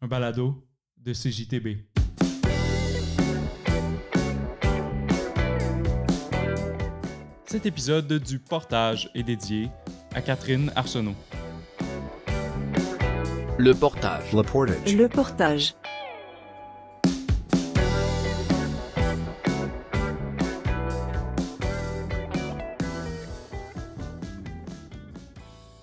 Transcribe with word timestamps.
un 0.00 0.06
balado 0.06 0.64
de 0.96 1.12
CJTB. 1.12 1.84
Cet 7.46 7.66
épisode 7.66 8.12
du 8.12 8.38
portage 8.38 9.10
est 9.14 9.22
dédié 9.22 9.70
à 10.14 10.22
Catherine 10.22 10.70
Arsenault. 10.76 11.16
Le 13.58 13.72
portage. 13.72 14.32
Le 14.32 14.42
portage. 14.42 14.94
Le 14.94 15.08
portage. 15.08 15.74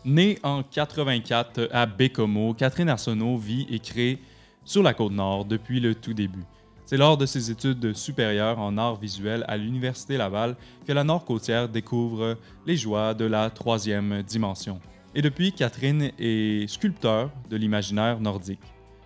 Née 0.05 0.37
en 0.43 0.61
84 0.61 1.69
à 1.71 1.87
Bécomo, 1.87 2.53
Catherine 2.53 2.89
Arsenault 2.89 3.37
vit 3.37 3.65
et 3.71 3.79
crée 3.79 4.19
sur 4.63 4.83
la 4.83 4.93
côte 4.93 5.13
nord 5.13 5.45
depuis 5.45 5.79
le 5.79 5.95
tout 5.95 6.13
début. 6.13 6.43
C'est 6.85 6.97
lors 6.97 7.17
de 7.17 7.25
ses 7.25 7.49
études 7.49 7.95
supérieures 7.95 8.59
en 8.59 8.77
art 8.77 8.99
visuel 8.99 9.43
à 9.47 9.57
l'Université 9.57 10.17
Laval 10.17 10.57
que 10.85 10.93
la 10.93 11.03
Nord-Côtière 11.03 11.67
découvre 11.67 12.37
les 12.67 12.77
joies 12.77 13.15
de 13.15 13.25
la 13.25 13.49
troisième 13.49 14.21
dimension. 14.21 14.79
Et 15.15 15.23
depuis, 15.23 15.51
Catherine 15.51 16.11
est 16.19 16.69
sculpteur 16.69 17.31
de 17.49 17.57
l'imaginaire 17.57 18.19
nordique. 18.19 18.59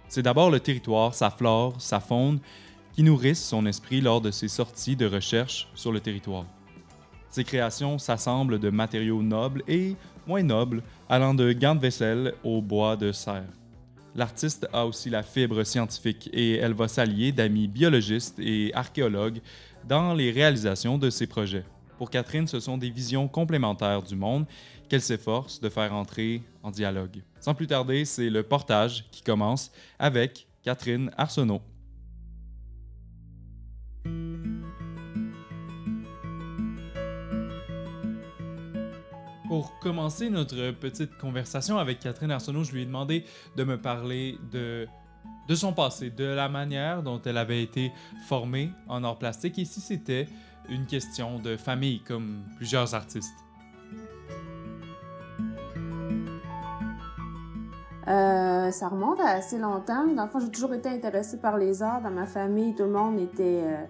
C'est 0.09 0.23
d'abord 0.23 0.51
le 0.51 0.59
territoire, 0.59 1.13
sa 1.13 1.29
flore, 1.29 1.75
sa 1.79 2.01
faune, 2.01 2.41
qui 2.91 3.03
nourrissent 3.03 3.47
son 3.47 3.65
esprit 3.67 4.01
lors 4.01 4.19
de 4.19 4.31
ses 4.31 4.49
sorties 4.49 4.97
de 4.97 5.05
recherche 5.05 5.69
sur 5.75 5.93
le 5.93 6.01
territoire. 6.01 6.45
Ses 7.29 7.45
créations 7.45 7.99
s'assemblent 7.99 8.59
de 8.59 8.69
matériaux 8.69 9.21
nobles 9.21 9.63
et 9.67 9.95
moins 10.29 10.43
nobles, 10.43 10.83
allant 11.09 11.33
de 11.33 11.51
gants 11.53 11.73
de 11.73 11.81
vaisselle 11.81 12.35
au 12.43 12.61
bois 12.61 12.95
de 12.95 13.11
serre. 13.11 13.49
L'artiste 14.13 14.67
a 14.71 14.85
aussi 14.85 15.09
la 15.09 15.23
fibre 15.23 15.63
scientifique 15.63 16.29
et 16.31 16.57
elle 16.57 16.73
va 16.73 16.87
s'allier 16.87 17.31
d'amis 17.31 17.67
biologistes 17.67 18.37
et 18.37 18.71
archéologues 18.75 19.41
dans 19.87 20.13
les 20.13 20.29
réalisations 20.29 20.99
de 20.99 21.09
ses 21.09 21.25
projets. 21.25 21.65
Pour 21.97 22.11
Catherine, 22.11 22.47
ce 22.47 22.59
sont 22.59 22.77
des 22.77 22.91
visions 22.91 23.27
complémentaires 23.27 24.03
du 24.03 24.15
monde 24.15 24.45
qu'elle 24.87 25.01
s'efforce 25.01 25.59
de 25.61 25.69
faire 25.69 25.95
entrer 25.95 26.43
en 26.61 26.69
dialogue. 26.69 27.23
Sans 27.39 27.55
plus 27.55 27.65
tarder, 27.65 28.05
c'est 28.05 28.29
le 28.29 28.43
portage 28.43 29.05
qui 29.11 29.23
commence 29.23 29.71
avec 29.97 30.47
Catherine 30.61 31.09
Arsenault. 31.17 31.61
Pour 39.49 39.79
commencer 39.79 40.29
notre 40.29 40.69
petite 40.73 41.17
conversation 41.17 41.79
avec 41.79 41.99
Catherine 41.99 42.29
Arsenault, 42.29 42.63
je 42.63 42.71
lui 42.71 42.83
ai 42.83 42.85
demandé 42.85 43.25
de 43.55 43.63
me 43.63 43.81
parler 43.81 44.37
de, 44.51 44.87
son 45.55 45.73
passé, 45.73 46.11
de 46.11 46.23
la 46.23 46.49
manière 46.49 47.01
dont 47.01 47.19
elle 47.25 47.39
avait 47.39 47.63
été 47.63 47.91
formée 48.27 48.71
en 48.87 49.03
art 49.03 49.17
plastique 49.17 49.57
et 49.57 49.65
si 49.65 49.81
c'était 49.81 50.27
une 50.69 50.85
question 50.85 51.39
de 51.39 51.57
famille 51.57 52.03
comme 52.03 52.43
plusieurs 52.57 52.93
artistes. 52.93 53.33
Euh, 58.07 58.69
ça 58.69 58.87
remonte 58.87 59.19
à 59.19 59.29
assez 59.29 59.57
longtemps. 59.57 60.05
Dans 60.05 60.25
le 60.25 60.29
fond, 60.29 60.41
j'ai 60.41 60.51
toujours 60.51 60.75
été 60.75 60.89
intéressée 60.89 61.39
par 61.39 61.57
les 61.57 61.81
arts. 61.81 62.03
Dans 62.03 62.11
ma 62.11 62.27
famille, 62.27 62.75
tout 62.75 62.83
le 62.83 62.91
monde 62.91 63.19
était 63.19 63.63
euh, 63.63 63.83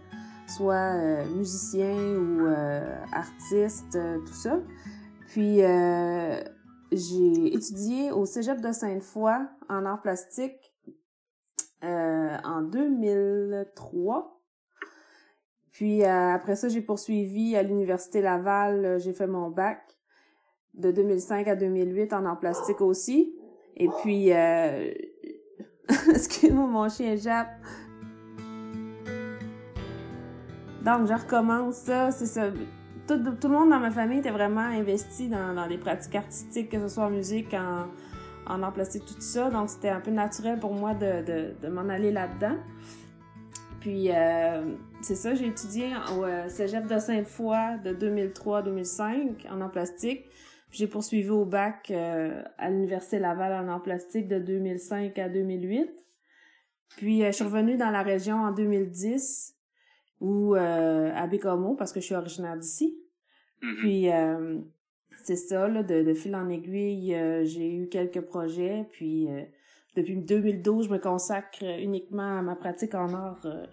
soit 0.47 0.95
euh, 0.95 1.25
musicien 1.35 1.97
ou 2.15 2.47
artiste, 3.11 3.99
tout 4.25 4.33
ça. 4.33 4.57
Puis, 5.29 5.63
euh, 5.63 6.41
j'ai 6.91 7.53
étudié 7.53 8.11
au 8.11 8.25
Cégep 8.25 8.61
de 8.61 8.71
Sainte-Foy 8.71 9.31
en 9.69 9.85
art 9.85 10.01
plastique 10.01 10.73
euh, 11.83 12.35
en 12.43 12.63
2003. 12.63 14.41
Puis, 15.71 16.03
euh, 16.03 16.33
après 16.33 16.55
ça, 16.55 16.67
j'ai 16.67 16.81
poursuivi 16.81 17.55
à 17.55 17.61
l'Université 17.61 18.21
Laval. 18.21 18.99
J'ai 18.99 19.13
fait 19.13 19.27
mon 19.27 19.51
bac 19.51 19.83
de 20.73 20.91
2005 20.91 21.47
à 21.47 21.55
2008 21.55 22.11
en 22.13 22.25
art 22.25 22.39
plastique 22.39 22.81
aussi. 22.81 23.35
Et 23.77 23.87
puis, 24.01 24.33
euh... 24.33 24.91
excuse-moi, 26.09 26.65
mon 26.65 26.89
chien 26.89 27.15
jappe. 27.15 27.51
Donc, 30.83 31.05
je 31.05 31.13
recommence 31.13 31.75
ça, 31.75 32.09
c'est 32.09 32.25
ça. 32.25 32.49
Tout, 33.09 33.47
le 33.47 33.53
monde 33.55 33.71
dans 33.71 33.79
ma 33.79 33.89
famille 33.89 34.19
était 34.19 34.29
vraiment 34.29 34.61
investi 34.61 35.29
dans, 35.29 35.55
dans 35.55 35.65
les 35.65 35.79
pratiques 35.79 36.13
artistiques, 36.13 36.69
que 36.69 36.79
ce 36.79 36.87
soit 36.87 37.05
en 37.05 37.09
musique, 37.09 37.55
en, 37.55 37.87
en 38.45 38.61
art 38.61 38.71
plastique, 38.71 39.03
tout 39.03 39.19
ça. 39.19 39.49
Donc, 39.49 39.69
c'était 39.69 39.89
un 39.89 39.99
peu 39.99 40.11
naturel 40.11 40.59
pour 40.59 40.73
moi 40.75 40.93
de, 40.93 41.55
de, 41.59 41.67
m'en 41.69 41.89
aller 41.89 42.11
là-dedans. 42.11 42.55
Puis, 43.79 44.11
euh, 44.11 44.75
c'est 45.01 45.15
ça, 45.15 45.33
j'ai 45.33 45.47
étudié 45.47 45.87
au 46.15 46.23
euh, 46.23 46.47
Cégep 46.49 46.85
de 46.85 46.99
Sainte-Foy 46.99 47.79
de 47.83 47.93
2003 47.93 48.59
à 48.59 48.61
2005 48.61 49.47
en 49.49 49.61
art 49.61 49.71
plastique. 49.71 50.25
J'ai 50.69 50.85
poursuivi 50.85 51.31
au 51.31 51.45
bac 51.45 51.89
euh, 51.89 52.43
à 52.59 52.69
l'Université 52.69 53.17
Laval 53.17 53.53
en 53.53 53.67
art 53.69 53.81
plastique 53.81 54.27
de 54.27 54.37
2005 54.37 55.17
à 55.17 55.29
2008. 55.29 55.89
Puis 56.97 57.23
euh, 57.23 57.27
je 57.27 57.31
suis 57.31 57.43
revenue 57.43 57.75
dans 57.75 57.89
la 57.89 58.03
région 58.03 58.35
en 58.35 58.51
2010 58.51 59.55
ou 60.19 60.55
euh, 60.55 61.11
à 61.15 61.27
Bécomo 61.27 61.75
parce 61.75 61.91
que 61.91 61.99
je 61.99 62.05
suis 62.05 62.15
originaire 62.15 62.57
d'ici. 62.57 62.97
Puis 63.79 64.11
euh, 64.11 64.57
c'est 65.23 65.35
ça, 65.35 65.67
là, 65.67 65.83
de, 65.83 66.03
de 66.03 66.13
fil 66.13 66.35
en 66.35 66.49
aiguille, 66.49 67.13
euh, 67.15 67.43
j'ai 67.45 67.73
eu 67.75 67.89
quelques 67.89 68.21
projets. 68.21 68.87
Puis 68.91 69.27
euh, 69.29 69.43
depuis 69.95 70.17
2012, 70.17 70.87
je 70.87 70.91
me 70.91 70.97
consacre 70.97 71.63
uniquement 71.63 72.39
à 72.39 72.41
ma 72.41 72.55
pratique 72.55 72.95
en 72.95 73.13
art. 73.13 73.45
euh, 73.45 73.65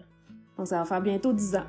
donc 0.57 0.67
ça 0.67 0.79
va 0.79 0.85
faire 0.85 1.01
bientôt 1.01 1.33
10 1.33 1.55
ans. 1.55 1.65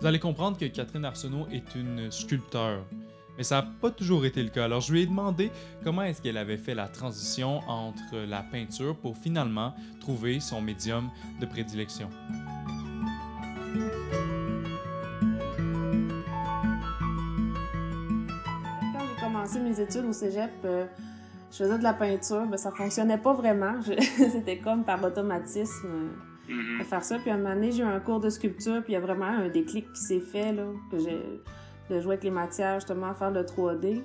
Vous 0.00 0.06
allez 0.06 0.20
comprendre 0.20 0.56
que 0.56 0.66
Catherine 0.66 1.04
Arsenault 1.04 1.48
est 1.50 1.74
une 1.74 2.10
sculpteur. 2.10 2.86
Mais 3.36 3.44
ça 3.44 3.56
n'a 3.56 3.68
pas 3.80 3.90
toujours 3.90 4.24
été 4.24 4.42
le 4.42 4.48
cas. 4.48 4.64
Alors 4.64 4.80
je 4.80 4.92
lui 4.92 5.02
ai 5.02 5.06
demandé 5.06 5.50
comment 5.84 6.02
est-ce 6.02 6.22
qu'elle 6.22 6.38
avait 6.38 6.56
fait 6.56 6.74
la 6.74 6.88
transition 6.88 7.60
entre 7.68 8.16
la 8.26 8.42
peinture 8.42 8.96
pour 8.96 9.16
finalement 9.16 9.74
trouver 10.00 10.40
son 10.40 10.60
médium 10.62 11.10
de 11.40 11.46
prédilection. 11.46 12.08
Quand 18.92 19.00
j'ai 19.14 19.20
commencé 19.22 19.60
mes 19.60 19.80
études 19.80 20.04
au 20.06 20.12
cégep, 20.12 20.50
euh, 20.64 20.86
je 21.50 21.56
faisais 21.58 21.78
de 21.78 21.82
la 21.82 21.92
peinture, 21.94 22.44
mais 22.50 22.56
ça 22.56 22.70
fonctionnait 22.70 23.18
pas 23.18 23.34
vraiment. 23.34 23.80
Je- 23.86 24.00
C'était 24.30 24.58
comme 24.58 24.84
par 24.84 25.02
automatisme 25.02 25.86
euh, 26.50 26.78
de 26.78 26.84
faire 26.84 27.04
ça. 27.04 27.18
Puis 27.18 27.30
à 27.30 27.34
un 27.34 27.38
moment 27.38 27.54
donné, 27.54 27.72
j'ai 27.72 27.82
eu 27.82 27.86
un 27.86 28.00
cours 28.00 28.20
de 28.20 28.30
sculpture, 28.30 28.82
puis 28.82 28.92
il 28.92 28.94
y 28.94 28.96
a 28.96 29.00
vraiment 29.00 29.26
un 29.26 29.48
déclic 29.48 29.90
qui 29.92 30.00
s'est 30.00 30.20
fait, 30.20 30.52
là, 30.52 30.64
que 30.90 30.98
j'ai 30.98 31.20
de 31.90 32.00
jouer 32.00 32.14
avec 32.14 32.24
les 32.24 32.30
matières, 32.30 32.80
justement, 32.80 33.08
à 33.08 33.14
faire 33.14 33.30
le 33.30 33.42
3D. 33.42 34.02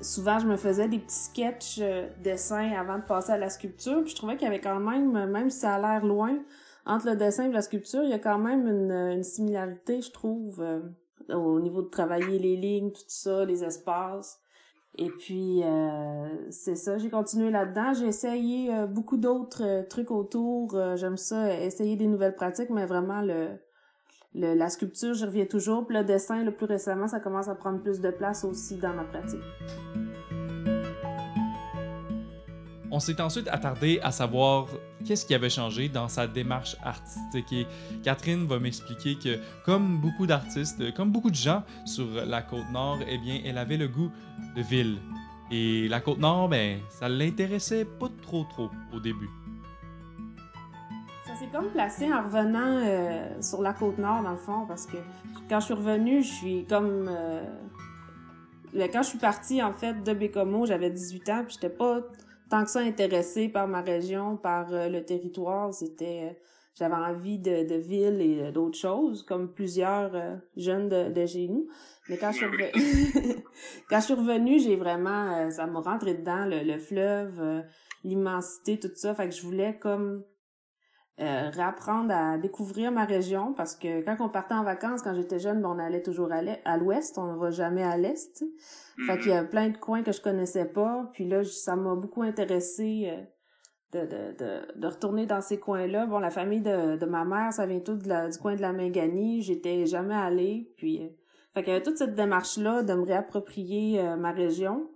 Souvent, 0.00 0.38
je 0.38 0.46
me 0.46 0.56
faisais 0.56 0.88
des 0.88 0.98
petits 0.98 1.14
sketchs 1.14 1.78
euh, 1.80 2.08
dessins 2.22 2.72
avant 2.72 2.98
de 2.98 3.02
passer 3.02 3.32
à 3.32 3.38
la 3.38 3.50
sculpture, 3.50 4.02
puis 4.02 4.10
je 4.10 4.16
trouvais 4.16 4.36
qu'il 4.36 4.44
y 4.44 4.48
avait 4.48 4.60
quand 4.60 4.80
même, 4.80 5.26
même 5.26 5.50
si 5.50 5.60
ça 5.60 5.74
a 5.74 5.78
l'air 5.78 6.04
loin, 6.04 6.38
entre 6.86 7.10
le 7.10 7.16
dessin 7.16 7.48
et 7.48 7.52
la 7.52 7.62
sculpture, 7.62 8.02
il 8.02 8.10
y 8.10 8.14
a 8.14 8.18
quand 8.18 8.38
même 8.38 8.66
une, 8.66 9.22
similarité, 9.22 10.00
je 10.00 10.10
trouve, 10.10 10.60
euh, 10.60 10.80
au 11.34 11.60
niveau 11.60 11.82
de 11.82 11.88
travailler 11.88 12.38
les 12.38 12.56
lignes, 12.56 12.90
tout 12.90 13.02
ça, 13.06 13.44
les 13.44 13.62
espaces. 13.62 14.40
Et 14.96 15.10
puis, 15.10 15.62
euh, 15.62 16.50
c'est 16.50 16.74
ça, 16.74 16.98
j'ai 16.98 17.10
continué 17.10 17.50
là-dedans. 17.50 17.92
J'ai 17.92 18.06
essayé 18.06 18.72
beaucoup 18.88 19.16
d'autres 19.16 19.86
trucs 19.88 20.10
autour. 20.10 20.76
J'aime 20.96 21.16
ça, 21.16 21.54
essayer 21.62 21.94
des 21.94 22.06
nouvelles 22.06 22.34
pratiques, 22.34 22.70
mais 22.70 22.86
vraiment, 22.86 23.20
le, 23.20 23.48
la 24.34 24.68
sculpture, 24.68 25.14
j'y 25.14 25.24
reviens 25.24 25.46
toujours. 25.46 25.86
Puis 25.86 25.96
le 25.96 26.04
dessin, 26.04 26.42
le 26.44 26.52
plus 26.52 26.66
récemment, 26.66 27.08
ça 27.08 27.20
commence 27.20 27.48
à 27.48 27.54
prendre 27.54 27.80
plus 27.80 28.00
de 28.00 28.10
place 28.10 28.44
aussi 28.44 28.76
dans 28.76 28.92
ma 28.92 29.04
pratique. 29.04 29.40
On 32.90 33.00
s'est 33.00 33.20
ensuite 33.20 33.48
attardé 33.48 34.00
à 34.02 34.10
savoir 34.10 34.66
qu'est-ce 35.04 35.26
qui 35.26 35.34
avait 35.34 35.50
changé 35.50 35.90
dans 35.90 36.08
sa 36.08 36.26
démarche 36.26 36.76
artistique. 36.82 37.52
Et 37.52 37.66
Catherine 38.02 38.46
va 38.46 38.58
m'expliquer 38.58 39.16
que, 39.16 39.38
comme 39.64 40.00
beaucoup 40.00 40.26
d'artistes, 40.26 40.94
comme 40.94 41.12
beaucoup 41.12 41.30
de 41.30 41.36
gens 41.36 41.62
sur 41.84 42.06
la 42.26 42.40
côte 42.40 42.70
nord, 42.72 42.98
eh 43.06 43.18
bien, 43.18 43.40
elle 43.44 43.58
avait 43.58 43.76
le 43.76 43.88
goût 43.88 44.10
de 44.56 44.62
ville. 44.62 44.98
Et 45.50 45.86
la 45.88 46.00
côte 46.00 46.18
nord, 46.18 46.48
ben, 46.48 46.80
ça 46.88 47.08
l'intéressait 47.08 47.84
pas 47.84 48.08
trop 48.22 48.44
trop 48.44 48.70
au 48.94 49.00
début. 49.00 49.30
S'est 51.48 51.56
comme 51.56 51.70
placé 51.70 52.12
en 52.12 52.24
revenant 52.24 52.82
euh, 52.84 53.40
sur 53.40 53.62
la 53.62 53.72
côte 53.72 53.96
nord, 53.98 54.22
dans 54.22 54.32
le 54.32 54.36
fond, 54.36 54.66
parce 54.66 54.86
que 54.86 54.98
quand 55.48 55.60
je 55.60 55.66
suis 55.66 55.74
revenue, 55.74 56.22
je 56.22 56.32
suis 56.32 56.66
comme... 56.66 57.08
euh, 57.08 57.42
quand 58.92 59.02
je 59.02 59.08
suis 59.08 59.18
partie, 59.18 59.62
en 59.62 59.72
fait, 59.72 60.02
de 60.02 60.12
Bécomo, 60.12 60.66
j'avais 60.66 60.90
18 60.90 61.28
ans, 61.30 61.44
puis 61.46 61.54
j'étais 61.54 61.74
pas 61.74 62.00
tant 62.50 62.64
que 62.64 62.70
ça 62.70 62.80
intéressée 62.80 63.48
par 63.48 63.66
ma 63.66 63.80
région, 63.80 64.36
par 64.36 64.72
euh, 64.72 64.88
le 64.88 65.04
territoire. 65.04 65.72
C'était... 65.72 66.30
euh, 66.30 66.34
j'avais 66.74 66.94
envie 66.94 67.38
de, 67.38 67.66
de 67.66 67.74
ville 67.76 68.20
et 68.20 68.52
d'autres 68.52 68.78
choses, 68.78 69.22
comme 69.24 69.52
plusieurs 69.52 70.14
euh, 70.14 70.36
jeunes 70.56 70.88
de, 70.88 71.10
de 71.10 71.26
chez 71.26 71.48
nous. 71.48 71.66
Mais 72.08 72.18
quand 72.18 72.30
je 72.30 72.36
suis 72.36 72.46
revenue, 72.46 73.42
quand 73.90 74.00
je 74.00 74.04
suis 74.04 74.14
revenue, 74.14 74.58
j'ai 74.60 74.76
vraiment, 74.76 75.34
euh, 75.34 75.50
ça 75.50 75.66
m'a 75.66 75.80
rentré 75.80 76.14
dedans, 76.14 76.44
le, 76.44 76.62
le 76.62 76.78
fleuve, 76.78 77.40
euh, 77.40 77.62
l'immensité, 78.04 78.78
tout 78.78 78.90
ça. 78.94 79.14
Fait 79.14 79.28
que 79.28 79.34
je 79.34 79.42
voulais 79.42 79.78
comme 79.78 80.22
euh, 81.20 81.50
réapprendre 81.50 82.14
à 82.14 82.38
découvrir 82.38 82.92
ma 82.92 83.04
région 83.04 83.52
parce 83.52 83.74
que 83.74 84.02
quand 84.02 84.16
on 84.20 84.28
partait 84.28 84.54
en 84.54 84.64
vacances, 84.64 85.02
quand 85.02 85.14
j'étais 85.14 85.38
jeune, 85.38 85.64
on 85.64 85.78
allait 85.78 86.02
toujours 86.02 86.30
à 86.32 86.76
l'ouest, 86.76 87.18
on 87.18 87.32
ne 87.32 87.38
va 87.38 87.50
jamais 87.50 87.82
à 87.82 87.96
l'est. 87.96 88.44
Fait 89.06 89.18
qu'il 89.18 89.30
y 89.30 89.34
a 89.34 89.42
mm-hmm. 89.42 89.48
plein 89.48 89.68
de 89.70 89.76
coins 89.76 90.02
que 90.02 90.12
je 90.12 90.20
connaissais 90.20 90.66
pas. 90.66 91.10
Puis 91.12 91.28
là, 91.28 91.44
ça 91.44 91.76
m'a 91.76 91.94
beaucoup 91.94 92.22
intéressé 92.22 93.12
de, 93.92 94.00
de, 94.00 94.36
de, 94.38 94.80
de, 94.80 94.86
retourner 94.86 95.26
dans 95.26 95.40
ces 95.40 95.58
coins-là. 95.58 96.06
Bon, 96.06 96.18
la 96.18 96.30
famille 96.30 96.60
de, 96.60 96.96
de 96.96 97.06
ma 97.06 97.24
mère, 97.24 97.52
ça 97.52 97.66
vient 97.66 97.80
tout 97.80 97.96
de 97.96 98.08
la, 98.08 98.28
du 98.28 98.38
coin 98.38 98.54
de 98.54 98.60
la 98.60 98.72
Minganie. 98.72 99.42
J'étais 99.42 99.86
jamais 99.86 100.14
allée. 100.14 100.72
Puis, 100.76 101.02
euh, 101.02 101.08
fait 101.54 101.62
qu'il 101.62 101.72
y 101.72 101.76
avait 101.76 101.82
toute 101.82 101.96
cette 101.96 102.14
démarche-là 102.14 102.82
de 102.82 102.94
me 102.94 103.04
réapproprier 103.04 104.00
euh, 104.00 104.16
ma 104.16 104.32
région. 104.32 104.90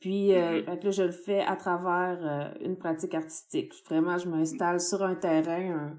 Puis, 0.00 0.34
euh, 0.34 0.62
mm-hmm. 0.62 0.84
là, 0.84 0.90
je 0.90 1.02
le 1.02 1.12
fais 1.12 1.40
à 1.40 1.56
travers 1.56 2.18
euh, 2.22 2.64
une 2.64 2.76
pratique 2.76 3.14
artistique. 3.14 3.72
Vraiment, 3.88 4.18
je 4.18 4.28
m'installe 4.28 4.80
sur 4.80 5.02
un 5.02 5.14
terrain, 5.14 5.98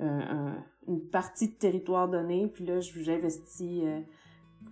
un, 0.00 0.56
une 0.88 1.08
partie 1.10 1.48
de 1.48 1.54
territoire 1.54 2.08
donné. 2.08 2.48
Puis 2.48 2.64
là, 2.64 2.80
j'investis 2.80 3.82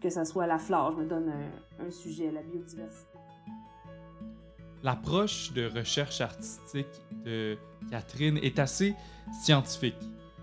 que 0.00 0.10
ça 0.10 0.24
soit 0.24 0.46
la 0.46 0.58
flore. 0.58 0.92
Je 0.92 1.02
me 1.02 1.08
donne 1.08 1.28
un, 1.28 1.86
un 1.86 1.90
sujet, 1.90 2.30
la 2.30 2.42
biodiversité. 2.42 3.18
L'approche 4.82 5.52
de 5.54 5.66
recherche 5.66 6.20
artistique 6.20 6.86
de 7.24 7.56
Catherine 7.90 8.38
est 8.38 8.58
assez 8.58 8.94
scientifique. 9.42 9.96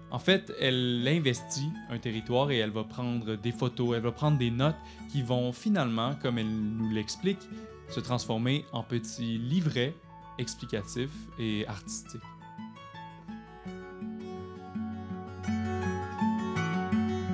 En 0.09 0.19
fait, 0.19 0.51
elle 0.59 1.07
investit 1.07 1.69
un 1.89 1.97
territoire 1.97 2.51
et 2.51 2.57
elle 2.57 2.71
va 2.71 2.83
prendre 2.83 3.35
des 3.35 3.51
photos, 3.51 3.95
elle 3.95 4.01
va 4.01 4.11
prendre 4.11 4.37
des 4.37 4.51
notes 4.51 4.75
qui 5.09 5.21
vont 5.21 5.53
finalement, 5.53 6.15
comme 6.21 6.37
elle 6.37 6.49
nous 6.49 6.89
l'explique, 6.89 7.47
se 7.91 7.99
transformer 7.99 8.65
en 8.71 8.83
petits 8.83 9.37
livrets 9.37 9.93
explicatifs 10.37 11.11
et 11.37 11.67
artistiques. 11.67 12.21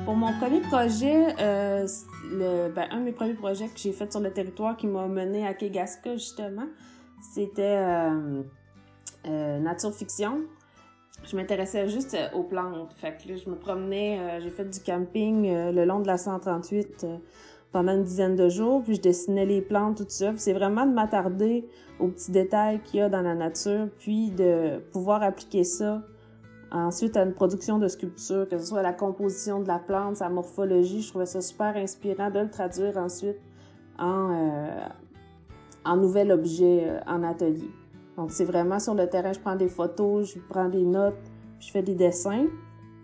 Pour 0.05 0.15
mon 0.15 0.33
premier 0.39 0.61
projet, 0.61 1.35
euh, 1.39 1.85
ben, 2.69 2.87
un 2.91 2.99
de 2.99 3.03
mes 3.03 3.11
premiers 3.11 3.33
projets 3.33 3.67
que 3.67 3.77
j'ai 3.77 3.91
fait 3.91 4.11
sur 4.11 4.21
le 4.21 4.31
territoire 4.31 4.75
qui 4.77 4.87
m'a 4.87 5.05
mené 5.07 5.45
à 5.45 5.53
Kegaska, 5.53 6.13
justement, 6.13 6.67
c'était 7.33 7.61
euh, 7.77 8.41
euh, 9.27 9.59
nature 9.59 9.93
fiction. 9.93 10.41
Je 11.23 11.35
m'intéressais 11.35 11.89
juste 11.89 12.17
aux 12.33 12.43
plantes. 12.43 12.93
Fait 12.93 13.17
là, 13.25 13.35
je 13.35 13.49
me 13.49 13.55
promenais, 13.55 14.39
j'ai 14.41 14.49
fait 14.49 14.65
du 14.65 14.79
camping 14.79 15.51
le 15.51 15.83
long 15.83 15.99
de 15.99 16.07
la 16.07 16.17
138 16.17 17.05
pendant 17.71 17.93
une 17.93 18.03
dizaine 18.03 18.35
de 18.35 18.49
jours, 18.49 18.83
puis 18.83 18.95
je 18.95 19.01
dessinais 19.01 19.45
les 19.45 19.61
plantes, 19.61 19.97
tout 19.97 20.05
ça. 20.07 20.33
C'est 20.37 20.53
vraiment 20.53 20.85
de 20.85 20.93
m'attarder 20.93 21.67
aux 21.99 22.07
petits 22.07 22.31
détails 22.31 22.81
qu'il 22.83 22.99
y 22.99 23.03
a 23.03 23.09
dans 23.09 23.21
la 23.21 23.35
nature, 23.35 23.87
puis 23.99 24.31
de 24.31 24.79
pouvoir 24.91 25.23
appliquer 25.23 25.63
ça 25.63 26.01
ensuite 26.71 27.15
à 27.15 27.23
une 27.23 27.33
production 27.33 27.79
de 27.79 27.87
sculpture, 27.87 28.47
que 28.49 28.57
ce 28.57 28.65
soit 28.65 28.81
la 28.81 28.93
composition 28.93 29.61
de 29.61 29.67
la 29.67 29.79
plante, 29.79 30.17
sa 30.17 30.29
morphologie. 30.29 31.01
Je 31.01 31.09
trouvais 31.09 31.25
ça 31.25 31.41
super 31.41 31.75
inspirant 31.77 32.29
de 32.29 32.39
le 32.39 32.49
traduire 32.49 32.97
ensuite 32.97 33.37
en, 33.97 34.67
en 35.87 35.97
nouvel 35.97 36.31
objet 36.31 36.83
euh, 36.85 36.99
en 37.07 37.23
atelier. 37.23 37.71
Donc, 38.17 38.31
c'est 38.31 38.45
vraiment 38.45 38.79
sur 38.79 38.95
le 38.95 39.07
terrain, 39.07 39.31
je 39.31 39.39
prends 39.39 39.55
des 39.55 39.69
photos, 39.69 40.33
je 40.33 40.39
prends 40.39 40.69
des 40.69 40.83
notes, 40.83 41.15
je 41.59 41.71
fais 41.71 41.83
des 41.83 41.95
dessins. 41.95 42.47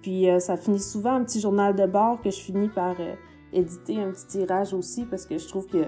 Puis, 0.01 0.29
euh, 0.29 0.39
ça 0.39 0.57
finit 0.57 0.79
souvent 0.79 1.13
un 1.13 1.23
petit 1.23 1.39
journal 1.39 1.75
de 1.75 1.85
bord 1.85 2.19
que 2.21 2.29
je 2.29 2.39
finis 2.39 2.67
par 2.67 2.95
euh, 2.99 3.13
éditer 3.53 4.01
un 4.01 4.11
petit 4.11 4.27
tirage 4.27 4.73
aussi 4.73 5.05
parce 5.05 5.25
que 5.25 5.37
je 5.37 5.47
trouve 5.47 5.67
qu'il 5.67 5.87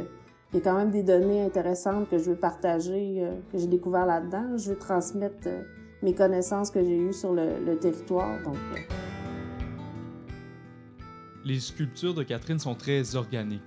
y 0.54 0.58
a 0.58 0.62
quand 0.62 0.76
même 0.76 0.92
des 0.92 1.04
données 1.04 1.42
intéressantes 1.42 2.10
que 2.10 2.18
je 2.18 2.32
veux 2.32 2.36
partager, 2.36 3.28
que 3.52 3.58
j'ai 3.58 3.68
découvert 3.68 4.06
là-dedans. 4.06 4.58
Je 4.58 4.70
veux 4.70 4.78
transmettre 4.78 5.48
mes 6.02 6.14
connaissances 6.14 6.72
que 6.72 6.84
j'ai 6.84 6.98
eues 6.98 7.14
sur 7.14 7.34
le, 7.34 7.78
territoire. 7.80 8.42
Donc, 8.44 8.58
Les 11.44 11.60
sculptures 11.60 12.14
de 12.14 12.24
Catherine 12.24 12.60
sont 12.60 12.76
très 12.76 13.16
organiques. 13.16 13.62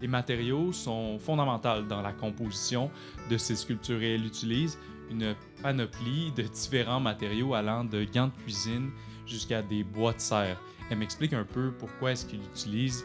Les 0.00 0.08
matériaux 0.08 0.72
sont 0.72 1.18
fondamentaux 1.20 1.82
dans 1.88 2.02
la 2.02 2.12
composition 2.12 2.90
de 3.30 3.36
ces 3.36 3.54
sculptures 3.54 4.02
et 4.02 4.14
elle 4.14 4.26
utilise 4.26 4.76
une 5.10 5.34
panoplie 5.62 6.32
de 6.32 6.42
différents 6.42 6.98
matériaux 6.98 7.54
allant 7.54 7.84
de 7.84 8.04
gants 8.04 8.26
de 8.26 8.42
cuisine 8.42 8.90
jusqu'à 9.26 9.62
des 9.62 9.84
bois 9.84 10.12
de 10.12 10.20
serre. 10.20 10.60
Elle 10.90 10.98
m'explique 10.98 11.32
un 11.34 11.44
peu 11.44 11.72
pourquoi 11.78 12.12
est-ce 12.12 12.26
qu'il 12.26 12.40
utilise 12.40 13.04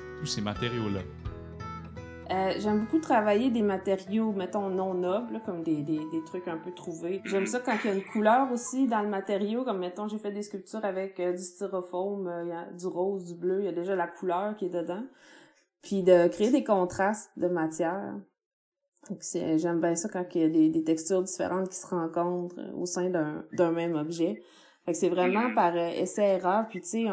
Euh, 2.29 2.53
j'aime 2.57 2.81
beaucoup 2.81 2.99
travailler 2.99 3.49
des 3.49 3.61
matériaux, 3.61 4.33
mettons, 4.33 4.69
non 4.69 4.93
nobles, 4.93 5.41
comme 5.45 5.63
des, 5.63 5.81
des, 5.81 5.99
des 6.11 6.23
trucs 6.25 6.47
un 6.47 6.57
peu 6.57 6.71
trouvés. 6.71 7.21
J'aime 7.23 7.45
ça 7.45 7.59
quand 7.59 7.77
il 7.83 7.87
y 7.87 7.89
a 7.89 7.93
une 7.93 8.03
couleur 8.03 8.51
aussi 8.51 8.87
dans 8.87 9.01
le 9.01 9.07
matériau, 9.07 9.63
comme 9.63 9.79
mettons, 9.79 10.09
j'ai 10.09 10.17
fait 10.17 10.31
des 10.31 10.43
sculptures 10.43 10.83
avec 10.83 11.19
euh, 11.19 11.31
du 11.31 11.41
styrofoam, 11.41 12.27
euh, 12.27 12.71
du 12.77 12.87
rose, 12.87 13.23
du 13.23 13.33
bleu, 13.33 13.59
il 13.59 13.65
y 13.65 13.69
a 13.69 13.71
déjà 13.71 13.95
la 13.95 14.07
couleur 14.07 14.57
qui 14.57 14.65
est 14.65 14.69
dedans 14.69 15.03
puis 15.81 16.03
de 16.03 16.27
créer 16.27 16.51
des 16.51 16.63
contrastes 16.63 17.31
de 17.37 17.47
matière. 17.47 18.15
J'aime 19.31 19.79
bien 19.79 19.95
ça 19.95 20.09
quand 20.09 20.25
il 20.35 20.41
y 20.41 20.43
a 20.43 20.69
des, 20.69 20.83
textures 20.83 21.23
différentes 21.23 21.69
qui 21.69 21.77
se 21.77 21.87
rencontrent 21.87 22.59
au 22.75 22.85
sein 22.85 23.09
d'un 23.09 23.71
même 23.71 23.95
objet. 23.95 24.41
Fait 24.87 24.93
que 24.93 24.97
c'est 24.99 25.09
vraiment 25.09 25.53
par 25.53 25.75
euh, 25.75 25.89
essai-erreur. 25.89 26.65
Puis 26.69 26.79
tu 26.79 26.87
sais, 26.87 27.05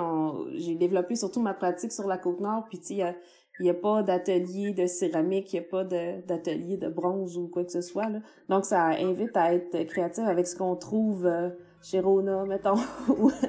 j'ai 0.55 0.77
développé 0.77 1.17
surtout 1.17 1.43
ma 1.43 1.55
pratique 1.55 1.91
sur 1.91 2.07
la 2.07 2.19
Côte-Nord. 2.19 2.67
Puis 2.69 2.79
tu 2.79 2.95
sais, 2.95 3.17
il 3.59 3.65
n'y 3.65 3.71
a, 3.71 3.75
pas 3.75 4.05
d'atelier 4.05 4.73
de 4.73 4.87
céramique, 4.87 5.53
il 5.53 5.61
n'y 5.61 5.67
a 5.67 5.69
pas 5.69 5.83
d'atelier 5.83 6.77
de, 6.77 6.89
bronze 6.89 7.37
ou 7.37 7.49
quoi 7.49 7.65
que 7.65 7.73
ce 7.73 7.81
soit. 7.81 8.09
Là. 8.09 8.21
Donc 8.49 8.65
ça 8.65 8.85
invite 8.85 9.37
à 9.37 9.55
être 9.55 9.85
créatif 9.87 10.23
avec 10.25 10.47
ce 10.47 10.55
qu'on 10.55 10.77
trouve 10.77 11.27
euh, 11.27 11.51
chez 11.83 11.99
Rona, 11.99 12.45
mettons, 12.45 12.77
ou 13.09 13.31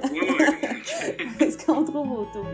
ce 1.38 1.64
qu'on 1.64 1.84
trouve 1.84 2.10
autour. 2.10 2.46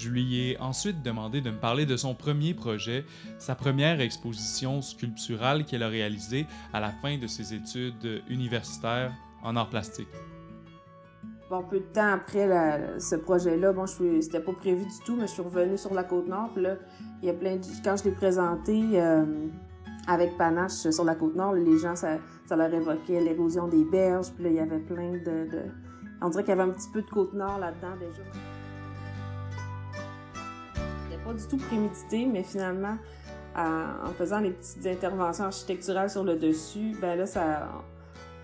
Je 0.00 0.08
lui 0.08 0.40
ai 0.40 0.58
ensuite 0.60 1.02
demandé 1.02 1.42
de 1.42 1.50
me 1.50 1.58
parler 1.58 1.84
de 1.84 1.94
son 1.94 2.14
premier 2.14 2.54
projet, 2.54 3.04
sa 3.38 3.54
première 3.54 4.00
exposition 4.00 4.80
sculpturale 4.80 5.66
qu'elle 5.66 5.82
a 5.82 5.88
réalisée 5.88 6.46
à 6.72 6.80
la 6.80 6.88
fin 6.88 7.18
de 7.18 7.26
ses 7.26 7.52
études 7.52 8.22
universitaires 8.30 9.12
en 9.42 9.56
arts 9.56 9.68
plastiques. 9.68 10.08
Bon, 11.50 11.62
peu 11.64 11.80
de 11.80 11.84
temps 11.92 12.14
après 12.14 12.98
ce 12.98 13.14
projet-là, 13.14 13.74
bon, 13.74 13.84
c'était 13.86 14.40
pas 14.40 14.54
prévu 14.54 14.84
du 14.84 15.04
tout, 15.04 15.16
mais 15.16 15.26
je 15.26 15.32
suis 15.32 15.42
revenue 15.42 15.76
sur 15.76 15.92
la 15.92 16.04
côte 16.04 16.28
nord. 16.28 16.48
Puis 16.54 16.62
là, 16.62 16.76
il 17.20 17.26
y 17.26 17.30
a 17.30 17.34
plein 17.34 17.56
de, 17.56 17.66
quand 17.84 17.96
je 17.98 18.04
l'ai 18.04 18.12
présenté 18.12 18.80
euh, 18.94 19.26
avec 20.06 20.38
panache 20.38 20.88
sur 20.88 21.04
la 21.04 21.14
côte 21.14 21.36
nord, 21.36 21.52
les 21.52 21.76
gens 21.76 21.94
ça, 21.94 22.16
ça 22.46 22.56
leur 22.56 22.72
évoquait 22.72 23.20
l'érosion 23.20 23.68
des 23.68 23.84
berges. 23.84 24.30
Puis 24.34 24.44
là, 24.44 24.50
il 24.50 24.56
y 24.56 24.60
avait 24.60 24.78
plein 24.78 25.12
de, 25.12 25.50
de... 25.50 25.62
on 26.22 26.30
dirait 26.30 26.42
qu'il 26.42 26.56
y 26.56 26.58
avait 26.58 26.70
un 26.70 26.72
petit 26.72 26.88
peu 26.90 27.02
de 27.02 27.10
côte 27.10 27.34
nord 27.34 27.58
là-dedans 27.58 27.96
déjà 28.00 28.22
du 31.34 31.46
tout 31.46 31.56
prémédité, 31.56 32.26
mais 32.26 32.42
finalement, 32.42 32.96
en 33.56 34.12
faisant 34.16 34.40
les 34.40 34.50
petites 34.50 34.86
interventions 34.86 35.44
architecturales 35.44 36.10
sur 36.10 36.24
le 36.24 36.36
dessus, 36.36 36.96
ben 37.00 37.16
là, 37.16 37.26
ça, 37.26 37.68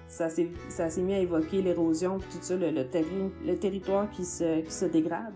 ça 0.08 0.28
s'est 0.28 1.02
mis 1.02 1.14
à 1.14 1.18
évoquer 1.18 1.62
l'érosion 1.62 2.18
puis 2.18 2.28
tout 2.32 2.42
ça, 2.42 2.56
le, 2.56 2.70
le, 2.70 3.56
territoire 3.56 4.10
qui 4.10 4.24
se, 4.24 4.60
qui 4.62 4.72
se 4.72 4.84
dégrade. 4.86 5.32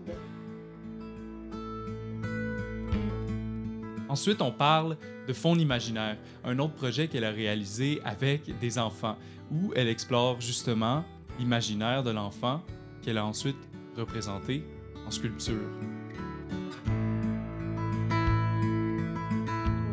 Ensuite, 4.09 4.41
on 4.41 4.51
parle 4.51 4.97
de 5.27 5.33
Fond 5.33 5.55
imaginaire, 5.55 6.17
un 6.43 6.59
autre 6.59 6.73
projet 6.73 7.07
qu'elle 7.07 7.23
a 7.23 7.31
réalisé 7.31 8.01
avec 8.03 8.57
des 8.59 8.77
enfants, 8.77 9.15
où 9.51 9.71
elle 9.75 9.87
explore 9.87 10.41
justement 10.41 11.05
l'imaginaire 11.39 12.03
de 12.03 12.11
l'enfant 12.11 12.61
qu'elle 13.01 13.17
a 13.17 13.25
ensuite 13.25 13.55
représenté 13.95 14.65
en 15.07 15.11
sculpture. 15.11 15.69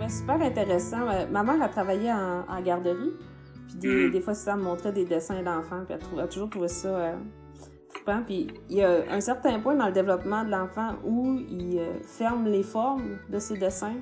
Super 0.08 0.40
intéressant. 0.40 1.08
Euh, 1.08 1.26
ma 1.30 1.42
mère 1.42 1.62
a 1.62 1.68
travaillé 1.68 2.12
en, 2.12 2.60
garderie. 2.62 3.12
Puis 3.68 3.76
des, 4.10 4.18
mm. 4.18 4.22
fois, 4.22 4.34
ça 4.34 4.56
me 4.56 4.62
montrait 4.62 4.92
des 4.92 5.04
dessins 5.04 5.42
d'enfants. 5.42 5.84
Puis 5.86 5.96
elle, 6.12 6.20
a 6.20 6.26
toujours 6.26 6.50
trouvé 6.50 6.68
ça 6.68 6.88
euh, 6.88 7.16
Puis 8.26 8.48
il 8.70 8.76
y 8.76 8.82
a 8.82 9.02
un 9.10 9.20
certain 9.20 9.60
point 9.60 9.74
dans 9.74 9.86
le 9.86 9.92
développement 9.92 10.44
de 10.44 10.50
l'enfant 10.50 10.94
où 11.04 11.38
il 11.48 11.78
euh, 11.78 12.00
ferme 12.02 12.46
les 12.46 12.62
formes 12.62 13.18
de 13.28 13.38
ses 13.38 13.56
dessins. 13.56 13.96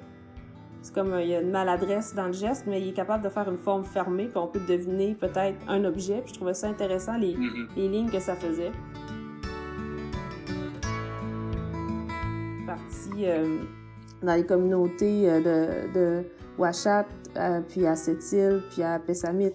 C'est 0.83 0.95
comme 0.95 1.19
il 1.21 1.29
y 1.29 1.35
a 1.35 1.41
une 1.41 1.51
maladresse 1.51 2.15
dans 2.15 2.27
le 2.27 2.33
geste, 2.33 2.65
mais 2.69 2.81
il 2.81 2.91
est 2.91 2.93
capable 2.93 3.25
de 3.25 3.29
faire 3.29 3.51
une 3.51 3.59
forme 3.59 3.83
fermée, 3.83 4.27
puis 4.27 4.37
on 4.37 4.47
peut 4.47 4.61
deviner 4.69 5.17
peut-être 5.17 5.59
un 5.67 5.85
objet. 5.85 6.21
Puis 6.21 6.29
je 6.29 6.35
trouvais 6.35 6.55
ça 6.55 6.69
intéressant, 6.69 7.17
les, 7.17 7.35
mm-hmm. 7.35 7.67
les 7.77 7.89
lignes 7.89 8.11
que 8.11 8.21
ça 8.21 8.37
faisait. 8.37 8.71
Partie 12.65 13.27
dans 14.23 14.35
les 14.35 14.47
communautés 14.47 15.31
euh, 15.31 15.41
de, 15.41 15.93
de 15.93 16.25
Ouachat, 16.59 17.07
euh, 17.37 17.61
puis 17.69 17.87
à 17.87 17.97
Sept-Îles, 17.97 18.63
puis 18.71 18.83
à 18.83 18.99
Pessamit. 18.99 19.53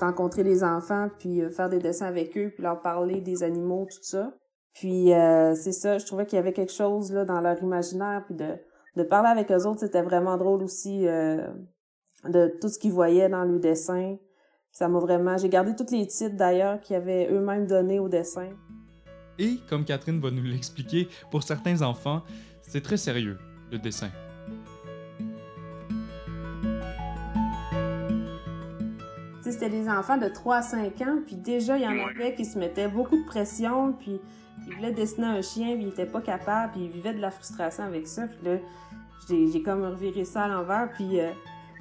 rencontrer 0.00 0.44
les 0.44 0.62
enfants, 0.62 1.08
puis 1.18 1.42
faire 1.50 1.68
des 1.68 1.78
dessins 1.78 2.06
avec 2.06 2.36
eux, 2.38 2.50
puis 2.54 2.62
leur 2.62 2.80
parler 2.80 3.20
des 3.20 3.42
animaux, 3.42 3.86
tout 3.90 4.02
ça. 4.02 4.32
Puis 4.72 5.08
c'est 5.56 5.72
ça, 5.72 5.98
je 5.98 6.06
trouvais 6.06 6.26
qu'il 6.26 6.36
y 6.36 6.38
avait 6.38 6.52
quelque 6.52 6.72
chose 6.72 7.12
là 7.12 7.24
dans 7.24 7.40
leur 7.40 7.60
imaginaire, 7.60 8.22
puis 8.24 8.36
de, 8.36 8.54
de 8.96 9.02
parler 9.02 9.28
avec 9.28 9.50
eux 9.50 9.66
autres, 9.66 9.80
c'était 9.80 10.02
vraiment 10.02 10.36
drôle 10.36 10.62
aussi 10.62 11.06
de 11.06 12.58
tout 12.60 12.68
ce 12.68 12.78
qu'ils 12.78 12.92
voyaient 12.92 13.28
dans 13.28 13.42
le 13.42 13.58
dessin. 13.58 14.16
Ça 14.70 14.86
m'a 14.86 15.00
vraiment... 15.00 15.36
J'ai 15.36 15.48
gardé 15.48 15.74
tous 15.74 15.92
les 15.92 16.06
titres 16.06 16.36
d'ailleurs 16.36 16.80
qu'ils 16.80 16.94
avaient 16.94 17.28
eux-mêmes 17.32 17.66
donnés 17.66 17.98
au 17.98 18.08
dessin. 18.08 18.50
Et, 19.40 19.56
comme 19.68 19.84
Catherine 19.84 20.20
va 20.20 20.30
nous 20.30 20.44
l'expliquer, 20.44 21.08
pour 21.32 21.42
certains 21.42 21.82
enfants, 21.82 22.22
c'est 22.62 22.82
très 22.82 22.96
sérieux, 22.96 23.38
le 23.70 23.78
dessin. 23.78 24.10
C'était 29.42 29.68
des 29.68 29.88
enfants 29.88 30.16
de 30.16 30.28
3 30.28 30.56
à 30.56 30.62
5 30.62 31.00
ans, 31.02 31.18
puis 31.26 31.36
déjà, 31.36 31.76
il 31.76 31.82
y 31.82 31.86
en 31.86 32.08
avait 32.08 32.34
qui 32.34 32.44
se 32.44 32.58
mettaient 32.58 32.88
beaucoup 32.88 33.16
de 33.16 33.26
pression, 33.26 33.92
puis 33.92 34.20
ils 34.66 34.74
voulaient 34.74 34.92
dessiner 34.92 35.26
un 35.26 35.42
chien, 35.42 35.74
puis 35.74 35.82
ils 35.82 35.88
n'étaient 35.88 36.06
pas 36.06 36.20
capables, 36.20 36.72
puis 36.72 36.84
ils 36.84 36.90
vivaient 36.90 37.12
de 37.12 37.20
la 37.20 37.30
frustration 37.30 37.84
avec 37.84 38.06
ça. 38.06 38.26
Puis 38.26 38.48
là, 38.48 38.56
j'ai 39.28 39.62
comme 39.62 39.84
reviré 39.84 40.24
ça 40.24 40.44
à 40.44 40.48
l'envers, 40.48 40.88
puis 40.94 41.20
euh, 41.20 41.32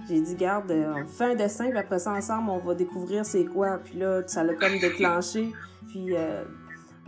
j'ai 0.09 0.19
dit, 0.19 0.35
garde, 0.35 0.71
on 0.71 1.05
fait 1.05 1.31
un 1.31 1.35
dessin, 1.35 1.69
puis 1.69 1.77
après 1.77 1.99
ça, 1.99 2.11
ensemble, 2.11 2.49
on 2.49 2.57
va 2.57 2.73
découvrir 2.73 3.25
c'est 3.25 3.45
quoi. 3.45 3.77
Puis 3.77 3.99
là, 3.99 4.23
ça 4.27 4.43
l'a 4.43 4.55
comme 4.55 4.79
déclenché. 4.79 5.51
Puis, 5.87 6.15
euh, 6.15 6.43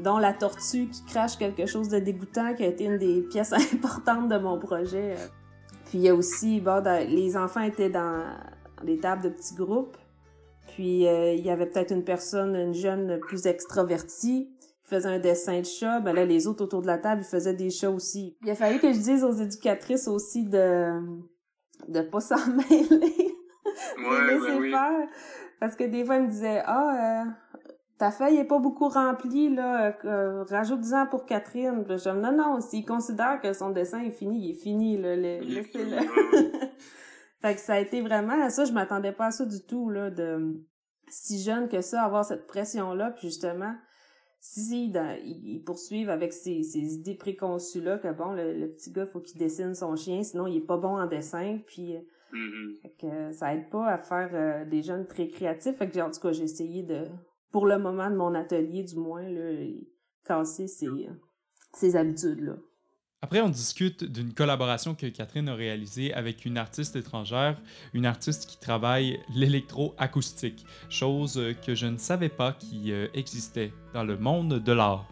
dont 0.01 0.17
la 0.17 0.34
tortue 0.34 0.88
qui 0.88 1.03
crache 1.05 1.38
quelque 1.38 1.65
chose 1.65 1.89
de 1.89 2.00
dégoûtant, 2.00 2.53
qui 2.53 2.63
a 2.63 2.67
été 2.67 2.86
une 2.86 2.98
des 2.98 3.22
pièces 3.22 3.53
importantes 3.74 4.27
de 4.29 4.38
mon 4.38 4.60
projet. 4.60 5.15
Puis 5.86 6.00
il 6.00 6.01
y 6.01 6.10
a 6.10 6.15
aussi, 6.15 6.60
bon, 6.60 6.84
les 7.08 7.38
enfants 7.38 7.62
étaient 7.62 7.89
dans 7.89 8.24
des 8.84 9.00
tables 9.00 9.24
de 9.24 9.29
petits 9.29 9.55
groupes. 9.55 9.98
Puis 10.70 11.08
euh, 11.08 11.34
il 11.34 11.46
y 11.46 11.50
avait 11.50 11.65
peut-être 11.65 11.91
une 11.91 12.03
personne, 12.03 12.55
une 12.55 12.74
jeune 12.74 13.20
plus 13.20 13.46
extravertie, 13.46 14.50
qui 14.84 14.89
faisait 14.89 15.10
un 15.10 15.20
dessin 15.20 15.60
de 15.60 15.65
chat. 15.65 16.00
Ben 16.00 16.13
là, 16.13 16.25
les 16.25 16.48
autres 16.48 16.63
autour 16.63 16.81
de 16.81 16.88
la 16.88 16.98
table, 16.98 17.22
ils 17.24 17.29
faisaient 17.29 17.53
des 17.53 17.70
chats 17.70 17.91
aussi. 17.91 18.38
Il 18.43 18.50
a 18.50 18.55
fallu 18.55 18.79
que 18.79 18.91
je 18.91 19.00
dise 19.00 19.24
aux 19.24 19.34
éducatrices 19.34 20.08
aussi 20.08 20.46
de 20.46 20.91
de 21.88 22.01
pas 22.01 22.20
s'en 22.20 22.48
mêler. 22.48 23.36
Ouais, 23.98 24.27
laisser 24.27 24.60
ben 24.60 24.72
faire. 24.72 25.08
Parce 25.60 25.75
que 25.75 25.84
des 25.84 26.03
fois, 26.03 26.15
ils 26.15 26.24
me 26.24 26.29
disaient, 26.29 26.62
ah, 26.65 27.24
euh, 27.24 27.29
ta 28.01 28.10
feuille 28.10 28.38
est 28.38 28.46
pas 28.46 28.58
beaucoup 28.58 28.89
remplie, 28.89 29.53
là, 29.53 29.96
euh, 30.05 30.43
rajoute-en 30.46 31.05
pour 31.05 31.24
Catherine. 31.27 31.86
je 31.88 31.93
dis, 31.93 32.20
non, 32.20 32.31
non, 32.31 32.60
s'il 32.60 32.84
considère 32.84 33.39
que 33.39 33.53
son 33.53 33.70
dessin 33.70 34.01
est 34.01 34.10
fini, 34.10 34.43
il 34.43 34.51
est 34.51 34.60
fini, 34.60 34.98
là, 34.98 35.15
laissez-le. 35.15 35.98
fait 37.41 37.53
que 37.53 37.60
ça 37.60 37.74
a 37.74 37.79
été 37.79 38.01
vraiment, 38.01 38.50
ça, 38.50 38.65
je 38.65 38.72
m'attendais 38.72 39.12
pas 39.12 39.27
à 39.27 39.31
ça 39.31 39.46
du 39.46 39.63
tout, 39.67 39.91
là, 39.91 40.10
de 40.10 40.65
si 41.10 41.43
jeune 41.43 41.70
que 41.70 41.81
ça, 41.81 42.01
avoir 42.01 42.25
cette 42.25 42.48
pression-là, 42.48 43.12
puis 43.12 43.27
justement, 43.27 43.75
si 44.39 44.91
ils 44.91 45.62
poursuivent 45.63 46.10
avec 46.10 46.34
ces, 46.34 46.63
ces 46.63 46.96
idées 46.96 47.13
préconçues 47.13 47.81
là 47.81 48.00
que 48.00 48.12
bon 48.12 48.31
le, 48.34 48.74
petit 48.74 48.91
gars 48.91 49.05
faut 49.05 49.20
qu'il 49.20 49.38
dessine 49.38 49.75
son 49.75 49.96
chien 49.96 50.24
sinon 50.24 50.48
il 50.48 50.58
est 50.58 50.65
pas 50.65 50.77
bon 50.77 51.00
en 51.00 51.05
dessin 51.05 51.60
puis 51.67 51.93
mm-hmm. 52.34 52.98
que 53.00 53.31
ça 53.34 53.53
aide 53.53 53.70
pas 53.70 53.86
à 53.86 54.00
faire 54.00 54.31
euh, 54.34 54.65
des 54.65 54.81
jeunes 54.81 55.05
très 55.05 55.27
créatifs 55.27 55.75
fait 55.75 55.88
que 55.88 56.00
en 56.00 56.10
tout 56.10 56.20
cas 56.20 56.31
j'ai 56.31 56.46
essayé 56.46 56.81
de 56.81 57.05
pour 57.51 57.65
le 57.65 57.77
moment 57.77 58.10
de 58.10 58.15
mon 58.15 58.34
atelier 58.34 58.84
du 58.84 58.96
moins 58.96 59.27
là 59.29 59.67
casser 60.24 60.67
ces 60.67 60.88
ces 61.74 61.96
habitudes 61.96 62.41
là 62.41 62.55
après, 63.24 63.39
on 63.41 63.50
discute 63.50 64.03
d'une 64.03 64.34
collaboration 64.34 64.96
que 64.96 65.05
Catherine 65.05 65.48
a 65.48 65.53
réalisée 65.53 66.12
avec 66.12 66.43
une 66.43 66.58
artiste 66.58 66.96
étrangère, 66.96 67.62
une 67.93 68.08
artiste 68.08 68.48
qui 68.48 68.60
travaille 68.60 69.20
l'électroacoustique, 69.36 70.65
chose 70.89 71.39
que 71.63 71.75
je 71.75 71.86
ne 71.86 71.98
savais 71.98 72.29
pas 72.29 72.53
qui 72.53 72.91
euh, 72.91 73.08
existait 73.13 73.74
dans 73.93 74.03
le 74.03 74.17
monde 74.17 74.55
de 74.55 74.72
l'art. 74.72 75.05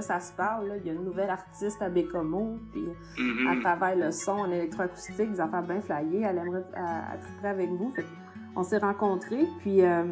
Là, 0.00 0.02
ça 0.02 0.20
se 0.20 0.32
parle. 0.32 0.72
Il 0.80 0.86
y 0.86 0.90
a 0.90 0.92
une 0.92 1.04
nouvelle 1.04 1.30
artiste 1.30 1.80
à 1.82 1.88
Bécomo. 1.88 2.58
Puis, 2.72 2.82
mm-hmm. 2.82 3.52
elle 3.52 3.60
travaille 3.60 3.98
le 3.98 4.10
son 4.10 4.32
en 4.32 4.50
électroacoustique, 4.50 5.30
des 5.30 5.40
affaires 5.40 5.62
bien 5.62 5.80
flyées. 5.80 6.22
Elle 6.22 6.38
aimerait 6.38 6.64
être 7.14 7.44
avec 7.44 7.70
vous. 7.70 7.90
Fait 7.92 8.04
on 8.56 8.64
s'est 8.64 8.78
rencontrés, 8.78 9.46
puis 9.60 9.82
euh, 9.82 10.04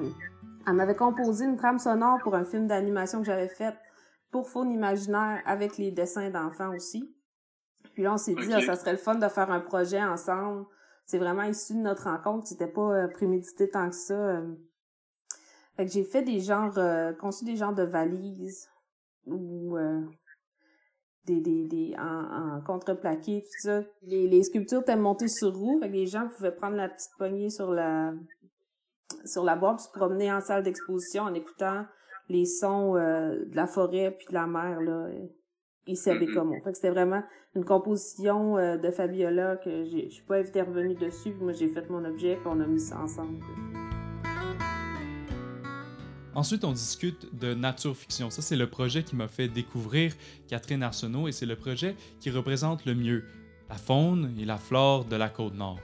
elle 0.66 0.72
m'avait 0.74 0.94
composé 0.94 1.44
une 1.44 1.56
trame 1.56 1.78
sonore 1.78 2.18
pour 2.22 2.36
un 2.36 2.44
film 2.44 2.68
d'animation 2.68 3.18
que 3.18 3.26
j'avais 3.26 3.48
fait 3.48 3.74
pour 4.30 4.48
Faune 4.48 4.70
Imaginaire 4.70 5.42
avec 5.44 5.76
les 5.76 5.90
dessins 5.90 6.30
d'enfants 6.30 6.72
aussi. 6.74 7.12
Puis 7.94 8.04
là, 8.04 8.14
on 8.14 8.16
s'est 8.16 8.34
dit, 8.34 8.52
ah, 8.52 8.60
ça 8.60 8.76
serait 8.76 8.92
le 8.92 8.98
fun 8.98 9.16
de 9.16 9.28
faire 9.28 9.50
un 9.50 9.60
projet 9.60 10.02
ensemble. 10.02 10.66
C'est 11.04 11.18
vraiment 11.18 11.42
issu 11.42 11.74
de 11.74 11.80
notre 11.80 12.04
rencontre. 12.04 12.46
C'était 12.46 12.68
pas 12.68 12.92
euh, 12.92 13.08
prémédité 13.08 13.68
tant 13.68 13.88
que 13.88 13.96
ça. 13.96 14.14
Euh. 14.14 14.54
Fait 15.76 15.86
que 15.86 15.90
j'ai 15.90 16.04
fait 16.04 16.22
des 16.22 16.40
genres, 16.40 16.78
conçu 17.18 17.44
des 17.44 17.56
genres 17.56 17.74
de 17.74 17.84
valises 17.84 18.68
ou 19.30 19.76
des, 21.28 21.40
des, 21.40 21.64
des, 21.64 21.94
en, 21.98 22.56
en 22.56 22.60
contreplaqué, 22.62 23.42
tout 23.42 23.68
ça. 23.68 23.82
Les, 24.02 24.26
les 24.28 24.42
sculptures 24.42 24.80
étaient 24.80 24.96
montées 24.96 25.28
sur 25.28 25.54
roue, 25.54 25.78
fait 25.80 25.88
que 25.88 25.94
les 25.94 26.06
gens 26.06 26.28
pouvaient 26.28 26.54
prendre 26.54 26.76
la 26.76 26.88
petite 26.88 27.10
poignée 27.16 27.50
sur 27.50 27.70
la, 27.70 28.14
sur 29.24 29.44
la 29.44 29.56
boîte, 29.56 29.76
puis 29.76 29.84
se 29.84 29.90
promener 29.90 30.32
en 30.32 30.40
salle 30.40 30.62
d'exposition 30.62 31.24
en 31.24 31.34
écoutant 31.34 31.84
les 32.28 32.44
sons 32.44 32.96
euh, 32.96 33.44
de 33.44 33.56
la 33.56 33.66
forêt 33.66 34.14
puis 34.16 34.26
de 34.28 34.34
la 34.34 34.46
mer, 34.46 34.80
là, 34.80 35.08
ici 35.86 36.10
à. 36.10 36.18
Bécomo. 36.18 36.54
Fait 36.62 36.70
que 36.70 36.76
c'était 36.76 36.90
vraiment 36.90 37.22
une 37.54 37.64
composition 37.64 38.56
euh, 38.58 38.76
de 38.76 38.90
Fabiola 38.90 39.56
que 39.56 39.84
je 39.84 40.08
suis 40.08 40.24
pas 40.24 40.36
intervenue 40.36 40.94
dessus, 40.94 41.32
puis 41.32 41.42
moi 41.42 41.52
j'ai 41.52 41.68
fait 41.68 41.88
mon 41.88 42.04
objet, 42.04 42.36
puis 42.36 42.46
on 42.46 42.60
a 42.60 42.66
mis 42.66 42.80
ça 42.80 42.98
ensemble. 42.98 43.38
Ensuite, 46.34 46.64
on 46.64 46.72
discute 46.72 47.28
de 47.38 47.54
nature 47.54 47.96
fiction. 47.96 48.30
Ça, 48.30 48.42
c'est 48.42 48.56
le 48.56 48.68
projet 48.68 49.02
qui 49.02 49.16
m'a 49.16 49.28
fait 49.28 49.48
découvrir 49.48 50.12
Catherine 50.46 50.82
Arsenault 50.82 51.28
et 51.28 51.32
c'est 51.32 51.46
le 51.46 51.56
projet 51.56 51.96
qui 52.20 52.30
représente 52.30 52.84
le 52.84 52.94
mieux 52.94 53.24
la 53.68 53.76
faune 53.76 54.34
et 54.38 54.44
la 54.44 54.56
flore 54.56 55.04
de 55.04 55.16
la 55.16 55.28
côte 55.28 55.54
nord. 55.54 55.78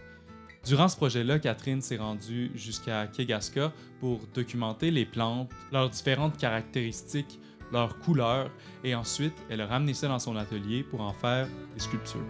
Durant 0.65 0.89
ce 0.89 0.97
projet-là, 0.97 1.39
Catherine 1.39 1.83
s'est 1.83 1.99
rendue 1.99 2.51
jusqu'à 2.55 3.07
Kegaska 3.07 3.73
pour 4.01 4.21
documenter 4.33 4.91
les 4.91 5.05
plantes, 5.05 5.51
leurs 5.73 5.91
différentes 5.91 6.39
caractéristiques, 6.39 7.39
leurs 7.71 7.99
couleurs, 7.99 8.51
et 8.83 8.95
ensuite, 8.95 9.35
elle 9.51 9.61
a 9.61 9.67
ramené 9.67 9.93
ça 9.93 10.09
dans 10.09 10.19
son 10.19 10.37
atelier 10.37 10.83
pour 10.83 11.03
en 11.03 11.13
faire 11.13 11.49
des 11.75 11.81
sculptures. 11.81 12.25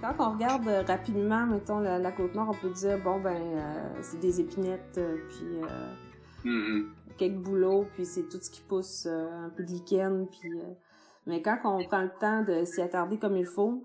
Quand 0.00 0.14
on 0.20 0.34
regarde 0.34 0.68
rapidement, 0.86 1.46
mettons, 1.46 1.80
la, 1.80 2.12
côte 2.12 2.34
nord, 2.36 2.50
on 2.50 2.54
peut 2.54 2.72
dire, 2.72 2.98
bon, 3.02 3.18
ben, 3.18 3.34
euh, 3.34 3.88
c'est 4.02 4.20
des 4.20 4.40
épinettes, 4.40 4.98
euh, 4.98 5.16
puis 5.28 5.62
euh, 5.62 5.66
Quelques 7.16 7.38
boulots, 7.38 7.86
puis 7.94 8.04
c'est 8.04 8.28
tout 8.28 8.38
ce 8.40 8.50
qui 8.50 8.60
pousse, 8.60 9.06
euh, 9.06 9.46
un 9.46 9.50
peu 9.50 9.62
de 9.62 9.70
lichen, 9.70 10.26
puis... 10.28 10.50
Euh, 10.60 10.74
mais 11.26 11.42
quand 11.42 11.58
on 11.64 11.82
prend 11.84 12.02
le 12.02 12.10
temps 12.20 12.42
de 12.42 12.64
s'y 12.64 12.80
attarder 12.80 13.18
comme 13.18 13.36
il 13.36 13.46
faut, 13.46 13.84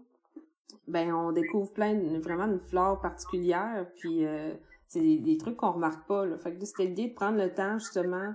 ben 0.88 1.12
on 1.13 1.32
découvre 1.32 1.72
plein 1.72 1.96
de, 1.96 2.20
vraiment 2.20 2.46
une 2.46 2.60
flore 2.60 3.01
particulière, 3.01 3.88
puis 3.96 4.25
euh, 4.25 4.53
c'est 4.88 5.00
des, 5.00 5.38
trucs 5.38 5.58
qu'on 5.58 5.72
remarque 5.72 6.08
pas. 6.08 6.25
Là. 6.25 6.38
Fait 6.38 6.53
que 6.53 6.63
c'était 6.65 6.86
l'idée 6.86 7.08
de 7.08 7.13
prendre 7.15 7.38
le 7.38 7.51
temps 7.51 7.80
justement 7.80 8.34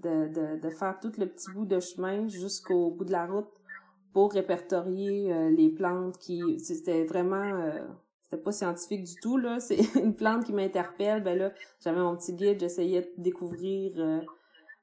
de, 0.00 0.70
faire 0.78 1.00
tout 1.00 1.10
le 1.18 1.26
petit 1.26 1.50
bout 1.52 1.64
de 1.64 1.80
chemin 1.80 2.28
jusqu'au 2.28 2.90
bout 2.90 3.04
de 3.04 3.12
la 3.12 3.26
route 3.26 3.50
pour 4.12 4.32
répertorier 4.32 5.50
les 5.50 5.70
plantes 5.70 6.18
qui 6.18 6.60
c'était 6.60 7.04
vraiment 7.04 7.72
c'était 8.28 8.42
pas 8.42 8.52
scientifique 8.52 9.04
du 9.04 9.14
tout 9.16 9.36
là. 9.36 9.60
C'est 9.60 9.78
une 9.96 10.14
plante 10.14 10.44
qui 10.44 10.52
m'interpelle. 10.52 11.22
Ben 11.22 11.38
là 11.38 11.52
j'avais 11.80 12.00
mon 12.00 12.16
petit 12.16 12.34
guide 12.34 12.60
j'essayais 12.60 13.02
de 13.02 13.22
découvrir 13.22 13.92
euh, 13.98 14.20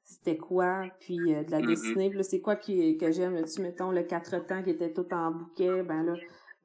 c'était 0.03 0.37
quoi 0.37 0.85
puis 0.99 1.33
euh, 1.33 1.43
de 1.43 1.51
la 1.51 1.59
mm-hmm. 1.59 1.67
dessiner. 1.67 2.09
Puis 2.09 2.17
là 2.17 2.23
c'est 2.23 2.39
quoi 2.39 2.55
qui, 2.55 2.97
que 2.97 3.11
j'aime 3.11 3.43
tu 3.43 3.61
mettons 3.61 3.91
le 3.91 4.03
quatre 4.03 4.45
temps 4.45 4.63
qui 4.63 4.69
était 4.69 4.93
tout 4.93 5.07
en 5.13 5.31
bouquet 5.31 5.83
ben 5.83 6.03
là 6.03 6.15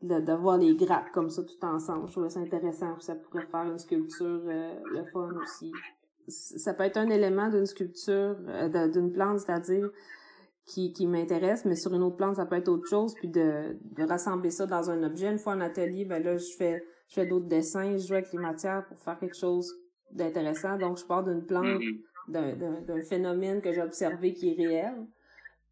de, 0.00 0.20
de, 0.20 0.32
voir 0.32 0.58
les 0.58 0.76
grappes 0.76 1.11
comme 1.12 1.28
ça 1.28 1.42
tout 1.42 1.64
ensemble. 1.64 2.06
Je 2.06 2.12
trouvais 2.12 2.30
ça 2.30 2.40
intéressant 2.40 2.99
ça 3.00 3.16
pourrait 3.16 3.47
faire 3.47 3.64
une 3.64 3.78
sculpture 3.78 4.42
euh, 4.47 4.75
le 4.92 5.04
fun 5.12 5.30
aussi. 5.42 5.73
Ça 6.28 6.75
peut 6.75 6.85
être 6.85 6.99
un 6.99 7.08
élément 7.08 7.49
d'une 7.49 7.66
sculpture 7.66 8.37
d'une 8.92 9.11
plante 9.12 9.40
c'est-à-dire 9.40 9.90
qui, 10.68 10.92
qui 10.92 11.06
m'intéresse, 11.06 11.64
mais 11.64 11.75
sur 11.75 11.94
une 11.94 12.02
autre 12.02 12.16
plante, 12.16 12.37
ça 12.37 12.46
peut 12.46 12.56
être 12.56 12.68
autre 12.68 12.87
chose, 12.87 13.14
puis 13.14 13.28
de, 13.28 13.78
de 13.96 14.04
rassembler 14.06 14.50
ça 14.50 14.66
dans 14.66 14.90
un 14.90 15.02
objet. 15.02 15.30
Une 15.32 15.38
fois 15.38 15.54
en 15.54 15.60
atelier, 15.60 16.04
ben 16.04 16.22
là, 16.22 16.37
je 16.37 16.52
fais, 16.58 16.84
je 17.08 17.14
fais 17.14 17.26
d'autres 17.26 17.48
dessins, 17.48 17.96
je 17.96 18.06
joue 18.06 18.14
avec 18.14 18.32
les 18.32 18.38
matières 18.38 18.84
pour 18.87 18.98
faire 18.98 19.18
quelque 19.18 19.37
chose 19.37 19.72
d'intéressant. 20.12 20.76
Donc, 20.76 20.98
je 20.98 21.06
pars 21.06 21.25
d'une 21.25 21.44
plante, 21.44 21.64
mm-hmm. 21.64 22.84
d'un 22.84 23.00
phénomène 23.00 23.60
que 23.62 23.72
j'ai 23.72 23.82
observé 23.82 24.34
qui 24.34 24.50
est 24.50 24.56
réel, 24.56 24.94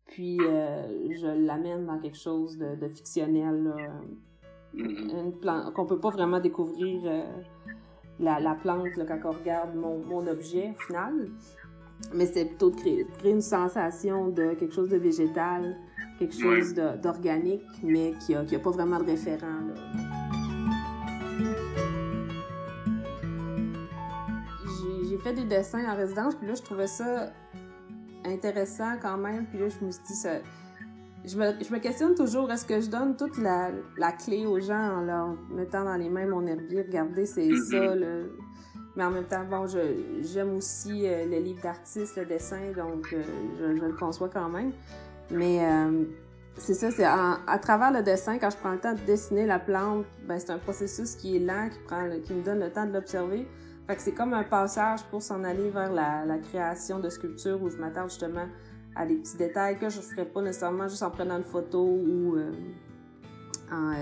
puis 0.06 0.38
euh, 0.40 1.10
je 1.10 1.26
l'amène 1.26 1.84
dans 1.84 1.98
quelque 1.98 2.18
chose 2.18 2.56
de, 2.56 2.76
de 2.76 2.88
fictionnel, 2.88 3.64
là. 3.64 3.76
Mm-hmm. 4.74 5.20
Une 5.24 5.38
plante 5.38 5.74
qu'on 5.74 5.86
peut 5.86 6.00
pas 6.00 6.10
vraiment 6.10 6.40
découvrir 6.40 7.02
euh, 7.04 7.22
la, 8.18 8.40
la 8.40 8.54
plante 8.54 8.94
là, 8.96 9.04
quand 9.06 9.20
on 9.24 9.32
regarde 9.32 9.74
mon, 9.74 9.98
mon 9.98 10.26
objet 10.26 10.74
final 10.86 11.28
mais 12.14 12.26
c'est 12.26 12.44
plutôt 12.44 12.70
de 12.70 12.76
créer, 12.76 13.06
créer, 13.18 13.32
une 13.32 13.40
sensation 13.40 14.28
de 14.28 14.54
quelque 14.54 14.74
chose 14.74 14.88
de 14.88 14.96
végétal 14.96 15.76
quelque 16.18 16.34
chose 16.34 16.74
d'organique, 16.74 17.64
mais 17.82 18.14
qui 18.24 18.32
n'a 18.32 18.40
a 18.40 18.58
pas 18.58 18.70
vraiment 18.70 18.98
de 18.98 19.04
référent. 19.04 19.60
J'ai 25.08 25.18
fait 25.18 25.32
des 25.34 25.44
dessins 25.44 25.84
en 25.90 25.96
résidence, 25.96 26.34
puis 26.34 26.46
là, 26.46 26.54
je 26.54 26.62
trouvais 26.62 26.86
ça 26.86 27.32
intéressant 28.24 28.96
quand 29.00 29.16
même. 29.16 29.46
Puis 29.46 29.58
là, 29.58 29.68
je 29.68 29.84
me 29.84 29.90
suis 29.90 30.02
dit, 30.06 30.14
ça... 30.14 30.38
je, 31.24 31.36
me, 31.36 31.52
je 31.62 31.72
me 31.72 31.78
questionne 31.78 32.14
toujours, 32.14 32.50
est-ce 32.50 32.66
que 32.66 32.80
je 32.80 32.88
donne 32.88 33.16
toute 33.16 33.38
la, 33.38 33.70
la, 33.96 34.12
clé 34.12 34.46
aux 34.46 34.60
gens 34.60 34.98
en 34.98 35.00
leur 35.02 35.36
mettant 35.50 35.84
dans 35.84 35.96
les 35.96 36.08
mains 36.08 36.26
mon 36.26 36.46
herbier, 36.46 36.82
regardez, 36.82 37.26
c'est 37.26 37.48
mm-hmm. 37.48 37.70
ça, 37.70 37.94
le... 37.94 38.36
Mais 38.96 39.04
en 39.04 39.10
même 39.10 39.24
temps, 39.24 39.44
bon, 39.44 39.66
j'aime 39.66 40.56
aussi 40.56 41.06
euh, 41.06 41.26
le 41.26 41.38
livre 41.38 41.60
d'artiste, 41.62 42.16
le 42.16 42.24
dessin, 42.24 42.72
donc 42.74 43.12
euh, 43.12 43.22
je, 43.58 43.64
le 43.84 43.92
conçois 43.92 44.30
quand 44.30 44.48
même. 44.48 44.72
Mais 45.30 45.62
euh, 45.62 46.04
c'est 46.56 46.72
ça, 46.72 46.90
c'est 46.90 47.04
à 47.04 47.58
travers 47.60 47.92
le 47.92 48.02
dessin, 48.02 48.38
quand 48.38 48.48
je 48.48 48.56
prends 48.56 48.72
le 48.72 48.78
temps 48.78 48.94
de 48.94 49.00
dessiner 49.00 49.44
la 49.44 49.58
plante, 49.58 50.06
ben, 50.26 50.38
c'est 50.38 50.50
un 50.50 50.58
processus 50.58 51.14
qui 51.14 51.36
est 51.36 51.40
lent, 51.40 51.68
qui, 51.70 51.78
prend, 51.80 52.08
qui 52.24 52.32
me 52.32 52.42
donne 52.42 52.60
le 52.60 52.70
temps 52.70 52.86
de 52.86 52.92
l'observer. 52.92 53.46
Fait 53.86 53.96
que 53.96 54.02
c'est 54.02 54.14
comme 54.14 54.32
un 54.32 54.44
passage 54.44 55.04
pour 55.10 55.22
s'en 55.22 55.44
aller 55.44 55.68
vers 55.68 55.92
la, 55.92 56.38
création 56.38 56.98
de 56.98 57.10
sculptures 57.10 57.62
où 57.62 57.68
je 57.68 57.76
m'attarde 57.76 58.08
justement 58.08 58.46
à 58.96 59.04
des 59.04 59.16
petits 59.16 59.36
détails 59.36 59.78
que 59.78 59.90
je 59.90 59.98
ne 59.98 60.02
ferais 60.02 60.24
pas 60.24 60.40
nécessairement 60.40 60.88
juste 60.88 61.02
en 61.02 61.10
prenant 61.10 61.36
une 61.36 61.44
photo 61.44 61.82
ou 61.82 62.36
en, 63.70 63.92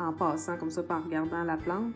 en, 0.00 0.12
passant 0.14 0.56
comme 0.56 0.70
ça, 0.70 0.80
en 0.88 1.00
regardant 1.02 1.44
la 1.44 1.58
plante. 1.58 1.92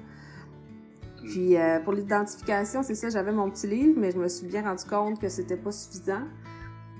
Puis 1.24 1.56
euh, 1.56 1.80
pour 1.80 1.92
l'identification, 1.92 2.82
c'est 2.82 2.94
ça, 2.94 3.10
j'avais 3.10 3.32
mon 3.32 3.50
petit 3.50 3.66
livre, 3.66 3.94
mais 3.98 4.10
je 4.10 4.18
me 4.18 4.28
suis 4.28 4.46
bien 4.46 4.62
rendu 4.62 4.84
compte 4.84 5.20
que 5.20 5.28
c'était 5.28 5.56
pas 5.56 5.72
suffisant. 5.72 6.22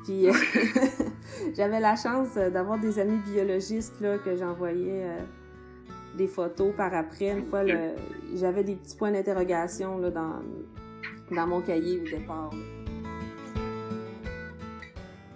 Puis 0.04 0.26
j'avais 1.56 1.80
la 1.80 1.96
chance 1.96 2.34
d'avoir 2.34 2.78
des 2.78 2.98
amis 2.98 3.18
biologistes 3.18 4.00
là, 4.00 4.18
que 4.18 4.36
j'envoyais 4.36 5.06
des 6.16 6.26
photos 6.26 6.74
par 6.76 6.94
après. 6.94 7.30
Une 7.30 7.44
fois, 7.46 7.62
j'avais 8.34 8.64
des 8.64 8.76
petits 8.76 8.96
points 8.96 9.12
d'interrogation 9.12 9.98
dans, 9.98 10.42
dans 11.34 11.46
mon 11.46 11.60
cahier 11.60 12.00
au 12.00 12.04
départ. 12.04 12.50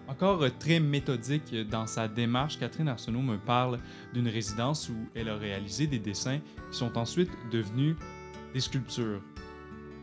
Encore 0.09 0.45
très 0.59 0.79
méthodique 0.79 1.55
dans 1.69 1.87
sa 1.87 2.07
démarche, 2.07 2.59
Catherine 2.59 2.89
Arsenault 2.89 3.23
me 3.23 3.39
parle 3.39 3.79
d'une 4.13 4.29
résidence 4.29 4.89
où 4.89 4.95
elle 5.15 5.29
a 5.29 5.37
réalisé 5.37 5.87
des 5.87 5.99
dessins 5.99 6.39
qui 6.71 6.79
sont 6.79 6.97
ensuite 6.99 7.31
devenus 7.51 7.97
des 8.53 8.61
sculptures. 8.61 9.23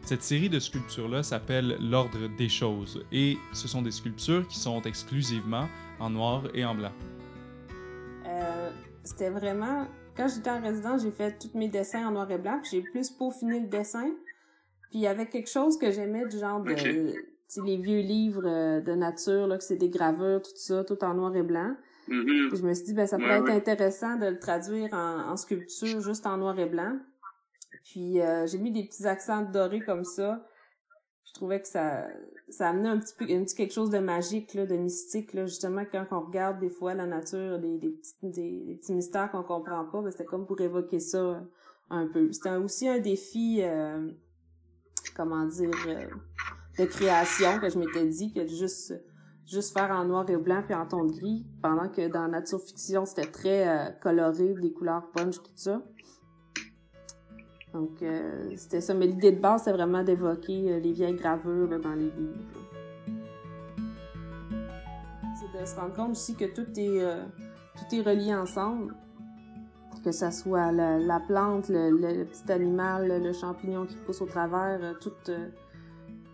Cette 0.04 0.24
série 0.24 0.50
de 0.50 0.60
sculptures-là 0.60 1.24
s'appelle 1.24 1.78
L'Ordre 1.80 2.28
des 2.38 2.50
choses 2.50 3.06
et 3.12 3.38
ce 3.54 3.68
sont 3.68 3.82
des 3.82 3.92
sculptures 3.92 4.48
qui 4.48 4.58
sont 4.58 4.82
exclusivement 4.84 5.68
en 6.00 6.10
noir 6.10 6.44
et 6.54 6.66
en 6.66 6.76
blanc. 6.76 6.92
Euh, 8.26 8.72
C'était 9.04 9.30
vraiment 9.30 9.88
quand 10.20 10.28
j'étais 10.28 10.50
en 10.50 10.62
résidence, 10.62 11.04
j'ai 11.04 11.12
fait 11.12 11.38
tous 11.40 11.58
mes 11.58 11.70
dessins 11.70 12.06
en 12.06 12.12
noir 12.12 12.30
et 12.30 12.38
blanc, 12.38 12.60
j'ai 12.70 12.82
plus 12.82 13.10
peaufiné 13.10 13.62
le 13.62 13.68
dessin. 13.68 14.12
Puis 14.90 15.00
il 15.00 15.02
y 15.02 15.08
avait 15.08 15.28
quelque 15.28 15.50
chose 15.50 15.78
que 15.78 15.92
j'aimais 15.92 16.28
du 16.28 16.38
genre 16.38 16.62
de 16.62 16.76
les 17.66 17.78
vieux 17.78 18.02
livres 18.02 18.46
euh, 18.46 18.82
de 18.82 18.92
nature 18.94 19.48
là 19.48 19.58
que 19.58 19.64
c'est 19.64 19.78
des 19.78 19.90
gravures 19.90 20.42
tout 20.42 20.52
ça 20.56 20.84
tout 20.84 21.02
en 21.04 21.14
noir 21.14 21.36
et 21.36 21.44
blanc. 21.44 21.74
Mm-hmm. 22.10 22.56
Je 22.56 22.64
me 22.64 22.74
suis 22.74 22.86
dit 22.86 22.94
ben 22.94 23.08
ça 23.08 23.18
pourrait 23.18 23.40
être 23.40 23.50
intéressant 23.50 24.18
de 24.18 24.26
le 24.26 24.40
traduire 24.40 24.94
en, 24.94 25.38
sculpture 25.38 26.02
juste 26.02 26.26
en 26.26 26.38
noir 26.38 26.60
et 26.60 26.66
blanc. 26.66 26.98
Puis 27.92 28.22
euh, 28.22 28.46
j'ai 28.48 28.58
mis 28.58 28.72
des 28.72 28.84
petits 28.84 29.06
accents 29.06 29.42
dorés 29.42 29.82
comme 29.82 30.04
ça 30.04 30.46
je 31.30 31.34
trouvais 31.36 31.62
que 31.62 31.68
ça, 31.68 32.08
ça 32.50 32.70
amenait 32.70 32.90
un 32.90 32.98
petit 32.98 33.14
peu 33.16 33.26
un 33.26 33.44
petit 33.44 33.56
quelque 33.56 33.74
chose 33.74 33.92
de 33.92 34.00
magique, 34.00 34.54
là, 34.56 34.66
de 34.66 34.76
mystique, 34.76 35.34
là, 35.34 35.46
justement, 35.46 35.84
quand 35.90 36.06
on 36.12 36.22
regarde 36.22 36.60
des 36.60 36.70
fois 36.70 36.96
la 36.96 37.06
nature, 37.06 37.60
des, 37.60 37.78
des, 37.78 37.90
petits, 37.90 38.16
des, 38.24 38.78
petits 38.82 38.94
mystères 38.94 39.30
qu'on 39.32 39.44
comprend 39.44 39.86
pas, 39.86 40.02
ben, 40.02 40.12
c'était 40.12 40.26
comme 40.26 40.48
pour 40.48 40.60
évoquer 40.60 41.00
ça 41.00 41.44
un 41.92 42.08
peu. 42.08 42.32
C'était 42.32 42.56
aussi 42.56 42.88
un 42.88 43.00
défi, 43.00 43.60
euh, 43.62 44.12
comment 45.16 45.46
dire, 45.46 45.70
euh, 45.88 46.08
de 46.80 46.86
création 46.86 47.60
que 47.60 47.70
je 47.70 47.78
m'étais 47.78 48.08
dit, 48.08 48.34
que 48.34 48.46
juste 48.48 48.94
juste 49.46 49.74
faire 49.74 49.90
en 49.90 50.06
noir 50.06 50.30
et 50.30 50.38
blanc 50.38 50.62
puis 50.64 50.76
en 50.76 50.86
ton 50.86 51.06
gris, 51.06 51.44
pendant 51.64 51.90
que 51.90 52.08
dans 52.08 52.28
nature 52.28 52.62
fiction, 52.62 53.06
c'était 53.06 53.32
très 53.32 53.68
euh, 53.68 53.92
coloré, 54.00 54.54
des 54.54 54.72
couleurs 54.72 55.10
punch, 55.12 55.38
tout 55.38 55.52
ça. 55.56 55.82
Donc, 57.74 58.02
euh, 58.02 58.52
c'était 58.56 58.82
ça. 58.82 58.94
Mais 58.94 59.08
l'idée 59.08 59.32
de 59.32 59.40
base, 59.40 59.64
c'est 59.64 59.72
vraiment 59.72 60.04
d'évoquer 60.04 60.72
euh, 60.72 60.80
les 60.80 60.92
vieilles 60.92 61.16
gravures 61.16 61.80
dans 61.80 61.94
les 61.94 62.12
livres. 62.12 62.34
C'est 65.40 65.60
de 65.60 65.66
se 65.66 65.76
rendre 65.76 65.94
compte 65.94 66.12
aussi 66.12 66.36
que 66.36 66.46
tout 66.46 66.68
est, 66.78 67.02
euh, 67.02 67.24
tout 67.76 67.96
est 67.96 68.02
relié 68.02 68.34
ensemble. 68.34 68.96
Que 70.04 70.12
ça 70.14 70.32
soit 70.32 70.72
la, 70.72 71.20
plante, 71.20 71.68
le, 71.68 72.24
petit 72.24 72.50
animal, 72.50 73.22
le 73.22 73.34
champignon 73.34 73.86
qui 73.86 73.98
pousse 73.98 74.22
au 74.22 74.26
travers, 74.26 74.98
tout... 75.02 75.12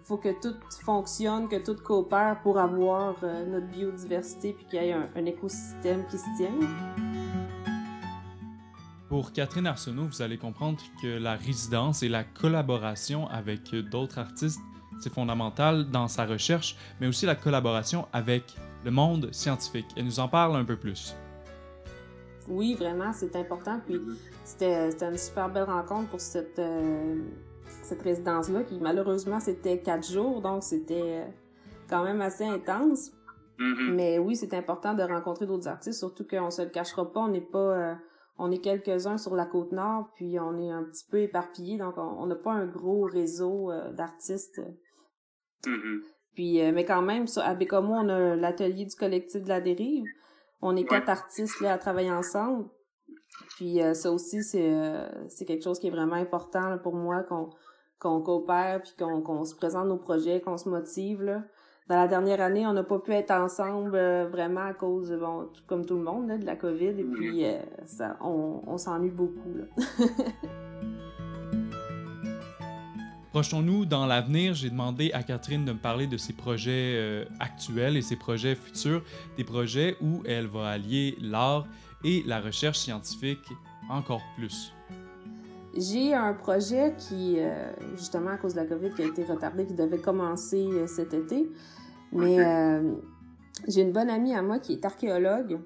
faut 0.03 0.17
que 0.17 0.39
tout 0.39 0.53
fonctionne, 0.83 1.47
que 1.47 1.55
tout 1.55 1.75
coopère 1.83 2.41
pour 2.43 2.59
avoir 2.59 3.15
notre 3.23 3.65
biodiversité 3.65 4.53
puis 4.53 4.67
qu'il 4.67 4.83
y 4.83 4.89
ait 4.89 4.93
un 4.93 5.25
écosystème 5.25 6.05
qui 6.05 6.19
se 6.19 6.37
tienne. 6.37 7.14
Pour 9.15 9.31
Catherine 9.31 9.65
Arsenault, 9.65 10.07
vous 10.07 10.21
allez 10.21 10.37
comprendre 10.37 10.77
que 11.01 11.07
la 11.07 11.35
résidence 11.35 12.03
et 12.03 12.09
la 12.09 12.25
collaboration 12.25 13.29
avec 13.29 13.73
d'autres 13.73 14.19
artistes, 14.19 14.59
c'est 14.99 15.13
fondamental 15.13 15.89
dans 15.89 16.09
sa 16.09 16.25
recherche, 16.25 16.75
mais 16.99 17.07
aussi 17.07 17.25
la 17.25 17.35
collaboration 17.35 18.09
avec 18.11 18.43
le 18.83 18.91
monde 18.91 19.29
scientifique. 19.31 19.85
Elle 19.95 20.03
nous 20.03 20.19
en 20.19 20.27
parle 20.27 20.57
un 20.57 20.65
peu 20.65 20.75
plus. 20.75 21.15
Oui, 22.49 22.75
vraiment, 22.75 23.13
c'est 23.13 23.37
important. 23.37 23.79
Puis 23.85 24.01
c'était 24.43 24.89
une 24.89 25.17
super 25.17 25.47
belle 25.47 25.63
rencontre 25.63 26.09
pour 26.09 26.19
cette, 26.19 26.59
euh, 26.59 27.15
cette 27.83 28.01
résidence-là, 28.01 28.63
qui 28.63 28.77
malheureusement 28.81 29.39
c'était 29.39 29.79
quatre 29.79 30.11
jours, 30.11 30.41
donc 30.41 30.61
c'était 30.61 31.23
quand 31.89 32.03
même 32.03 32.19
assez 32.19 32.43
intense. 32.43 33.13
Mm-hmm. 33.59 33.93
Mais 33.93 34.19
oui, 34.19 34.35
c'est 34.35 34.53
important 34.53 34.93
de 34.93 35.03
rencontrer 35.03 35.45
d'autres 35.45 35.69
artistes, 35.69 35.99
surtout 35.99 36.25
qu'on 36.29 36.51
se 36.51 36.63
le 36.63 36.69
cachera 36.69 37.09
pas, 37.09 37.21
on 37.21 37.29
n'est 37.29 37.39
pas 37.39 37.59
euh, 37.59 37.93
on 38.37 38.51
est 38.51 38.59
quelques-uns 38.59 39.17
sur 39.17 39.35
la 39.35 39.45
côte 39.45 39.71
nord, 39.71 40.09
puis 40.15 40.39
on 40.39 40.57
est 40.57 40.71
un 40.71 40.83
petit 40.83 41.05
peu 41.09 41.19
éparpillés, 41.19 41.77
donc 41.77 41.97
on 41.97 42.25
n'a 42.25 42.35
pas 42.35 42.51
un 42.51 42.65
gros 42.65 43.03
réseau 43.03 43.71
euh, 43.71 43.91
d'artistes. 43.93 44.61
Mm-hmm. 45.63 46.01
Puis, 46.33 46.61
euh, 46.61 46.71
mais 46.73 46.83
quand 46.83 47.01
même, 47.01 47.25
à 47.37 47.55
Bécomo, 47.55 47.93
on 47.93 48.09
a 48.09 48.35
l'atelier 48.35 48.85
du 48.85 48.95
collectif 48.95 49.43
de 49.43 49.49
la 49.49 49.61
dérive. 49.61 50.05
On 50.61 50.75
est 50.75 50.83
quatre 50.85 51.09
artistes 51.09 51.61
là 51.61 51.73
à 51.73 51.77
travailler 51.77 52.11
ensemble. 52.11 52.65
Puis 53.55 53.81
euh, 53.81 53.93
ça 53.93 54.11
aussi, 54.11 54.43
c'est 54.43 54.73
c'est 55.29 55.45
quelque 55.45 55.63
chose 55.63 55.79
qui 55.79 55.87
est 55.87 55.91
vraiment 55.91 56.15
important 56.15 56.77
pour 56.79 56.95
moi, 56.95 57.23
qu'on 57.23 57.49
qu'on 57.99 58.21
coopère, 58.21 58.81
puis 58.81 58.93
qu'on 58.97 59.21
qu'on 59.21 59.45
se 59.45 59.55
présente 59.55 59.87
nos 59.87 59.97
projets, 59.97 60.41
qu'on 60.41 60.57
se 60.57 60.67
motive. 60.67 61.21
Là 61.21 61.43
dans 61.87 61.97
la 61.97 62.07
dernière 62.07 62.41
année, 62.41 62.65
on 62.65 62.73
n'a 62.73 62.83
pas 62.83 62.97
pu 62.99 63.11
être 63.11 63.31
ensemble 63.31 63.95
euh, 63.95 64.27
vraiment 64.27 64.65
à 64.65 64.73
cause, 64.73 65.11
bon, 65.11 65.49
comme 65.67 65.85
tout 65.85 65.97
le 65.97 66.03
monde, 66.03 66.39
de 66.39 66.45
la 66.45 66.55
COVID. 66.55 66.85
Et 66.87 67.03
puis, 67.03 67.45
euh, 67.45 67.59
ça, 67.85 68.17
on, 68.21 68.61
on 68.65 68.77
s'ennuie 68.77 69.11
beaucoup. 69.11 69.53
Projetons-nous 73.31 73.85
dans 73.85 74.05
l'avenir. 74.07 74.53
J'ai 74.55 74.69
demandé 74.69 75.11
à 75.13 75.21
Catherine 75.21 75.65
de 75.65 75.73
me 75.73 75.77
parler 75.77 76.07
de 76.07 76.17
ses 76.17 76.33
projets 76.33 76.93
euh, 76.95 77.25
actuels 77.39 77.97
et 77.97 78.01
ses 78.01 78.15
projets 78.15 78.55
futurs, 78.55 79.03
des 79.37 79.43
projets 79.43 79.95
où 80.01 80.23
elle 80.25 80.47
va 80.47 80.69
allier 80.69 81.15
l'art 81.21 81.67
et 82.03 82.23
la 82.25 82.39
recherche 82.39 82.79
scientifique 82.79 83.47
encore 83.89 84.23
plus. 84.37 84.74
J'ai 85.75 86.13
un 86.13 86.33
projet 86.33 86.95
qui, 86.97 87.37
justement 87.95 88.31
à 88.31 88.37
cause 88.37 88.53
de 88.53 88.61
la 88.61 88.65
COVID, 88.65 88.91
qui 88.91 89.01
a 89.01 89.05
été 89.05 89.23
retardé, 89.23 89.65
qui 89.65 89.73
devait 89.73 89.99
commencer 89.99 90.69
cet 90.87 91.13
été. 91.13 91.51
Mais 92.15 92.39
euh, 92.39 92.95
j'ai 93.67 93.81
une 93.81 93.91
bonne 93.91 94.09
amie 94.09 94.33
à 94.33 94.41
moi 94.41 94.59
qui 94.59 94.73
est 94.73 94.85
archéologue 94.85 95.59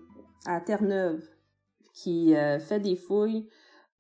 à 0.46 0.60
Terre-Neuve, 0.62 1.22
qui 1.94 2.36
euh, 2.36 2.60
fait 2.60 2.80
des 2.80 2.96
fouilles 2.96 3.48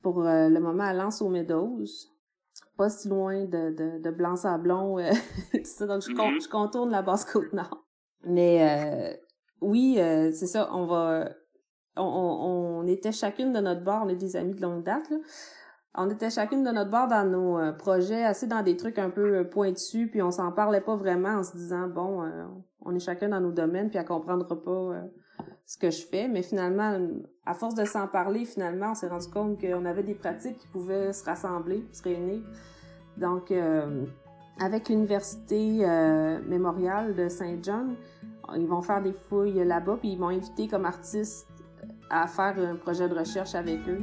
pour 0.02 0.26
euh, 0.26 0.50
le 0.50 0.60
moment 0.60 0.84
à 0.84 0.94
Lance 0.94 1.22
aux 1.22 1.30
Meadows, 1.30 1.84
pas 2.76 2.90
si 2.90 3.08
loin 3.10 3.46
de, 3.46 3.72
de, 3.72 4.02
de 4.02 4.10
Blanc-Sablon, 4.10 4.98
tout 5.54 5.60
ça. 5.64 5.86
Donc, 5.86 6.02
je, 6.02 6.10
mm-hmm. 6.10 6.44
je, 6.44 6.50
contourne 6.50 6.90
la 6.90 7.02
Basse-Côte-Nord. 7.02 7.86
Mais 8.26 9.20
oui, 9.62 9.96
c'est 9.98 10.48
ça, 10.48 10.70
on 10.74 10.86
va... 10.86 11.30
On, 11.96 12.04
on, 12.04 12.80
on, 12.82 12.88
était 12.88 13.12
chacune 13.12 13.52
de 13.52 13.60
notre 13.60 13.84
bord, 13.84 14.04
on 14.06 14.10
est 14.10 14.16
des 14.16 14.38
amis 14.38 14.54
de 14.54 14.62
longue 14.62 14.84
date, 14.84 15.10
là 15.10 15.18
on 15.96 16.10
était 16.10 16.30
chacune 16.30 16.64
de 16.64 16.70
notre 16.70 16.92
bord 16.92 17.08
dans 17.08 17.30
nos 17.30 17.58
euh, 17.58 17.72
projets, 17.72 18.24
assez 18.24 18.48
dans 18.48 18.62
des 18.62 18.78
trucs 18.78 19.00
un 19.00 19.10
peu 19.10 19.38
euh, 19.38 19.44
pointus, 19.44 20.10
puis 20.10 20.22
on 20.22 20.32
s'en 20.32 20.52
parlait 20.52 20.82
pas 20.82 20.96
vraiment 20.96 21.30
en 21.40 21.44
se 21.44 21.58
disant 21.58 21.88
bon, 21.88 22.24
euh, 22.24 22.46
on 22.82 22.96
est 22.96 23.00
chacun 23.00 23.30
dans 23.30 23.42
nos 23.42 23.52
domaines, 23.52 23.90
puis 23.90 23.98
elle 23.98 24.06
comprendra 24.06 24.62
pas 24.62 24.92
ce 25.66 25.78
que 25.78 25.90
je 25.90 26.06
fais. 26.06 26.28
Mais 26.28 26.44
finalement, 26.44 26.98
à 27.46 27.54
force 27.54 27.76
de 27.76 27.86
s'en 27.86 28.08
parler, 28.08 28.46
finalement, 28.46 28.92
on 28.92 28.96
s'est 28.96 29.10
rendu 29.10 29.28
compte 29.30 29.60
qu'on 29.60 29.86
avait 29.86 30.04
des 30.04 30.14
pratiques 30.14 30.58
qui 30.58 30.68
pouvaient 30.68 31.12
se 31.12 31.26
rassembler, 31.26 31.86
se 31.92 32.04
réunir. 32.04 32.42
Donc, 33.18 33.54
avec 34.62 34.88
l'université 34.88 35.86
mémoriale 36.48 37.16
de 37.16 37.28
Saint 37.28 37.58
John, 37.62 37.96
ils 38.56 38.68
vont 38.68 38.82
faire 38.82 39.04
des 39.04 39.14
fouilles 39.14 39.66
là-bas, 39.66 39.98
puis 40.00 40.14
ils 40.14 40.20
m'ont 40.20 40.30
invité 40.30 40.70
comme 40.70 40.86
artiste 40.86 41.48
à 42.10 42.28
faire 42.28 42.58
un 42.58 42.76
projet 42.76 43.10
de 43.10 43.16
recherche 43.16 43.56
avec 43.56 43.80
eux. 43.90 44.02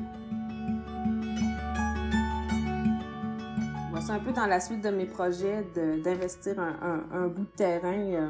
C'est 4.06 4.12
un 4.12 4.20
peu 4.20 4.30
dans 4.30 4.46
la 4.46 4.60
suite 4.60 4.84
de 4.84 4.90
mes 4.90 5.06
projets 5.06 5.66
d'investir 6.04 6.60
un, 6.60 7.26
bout 7.26 7.42
de 7.42 7.56
terrain, 7.56 7.98
euh, 7.98 8.28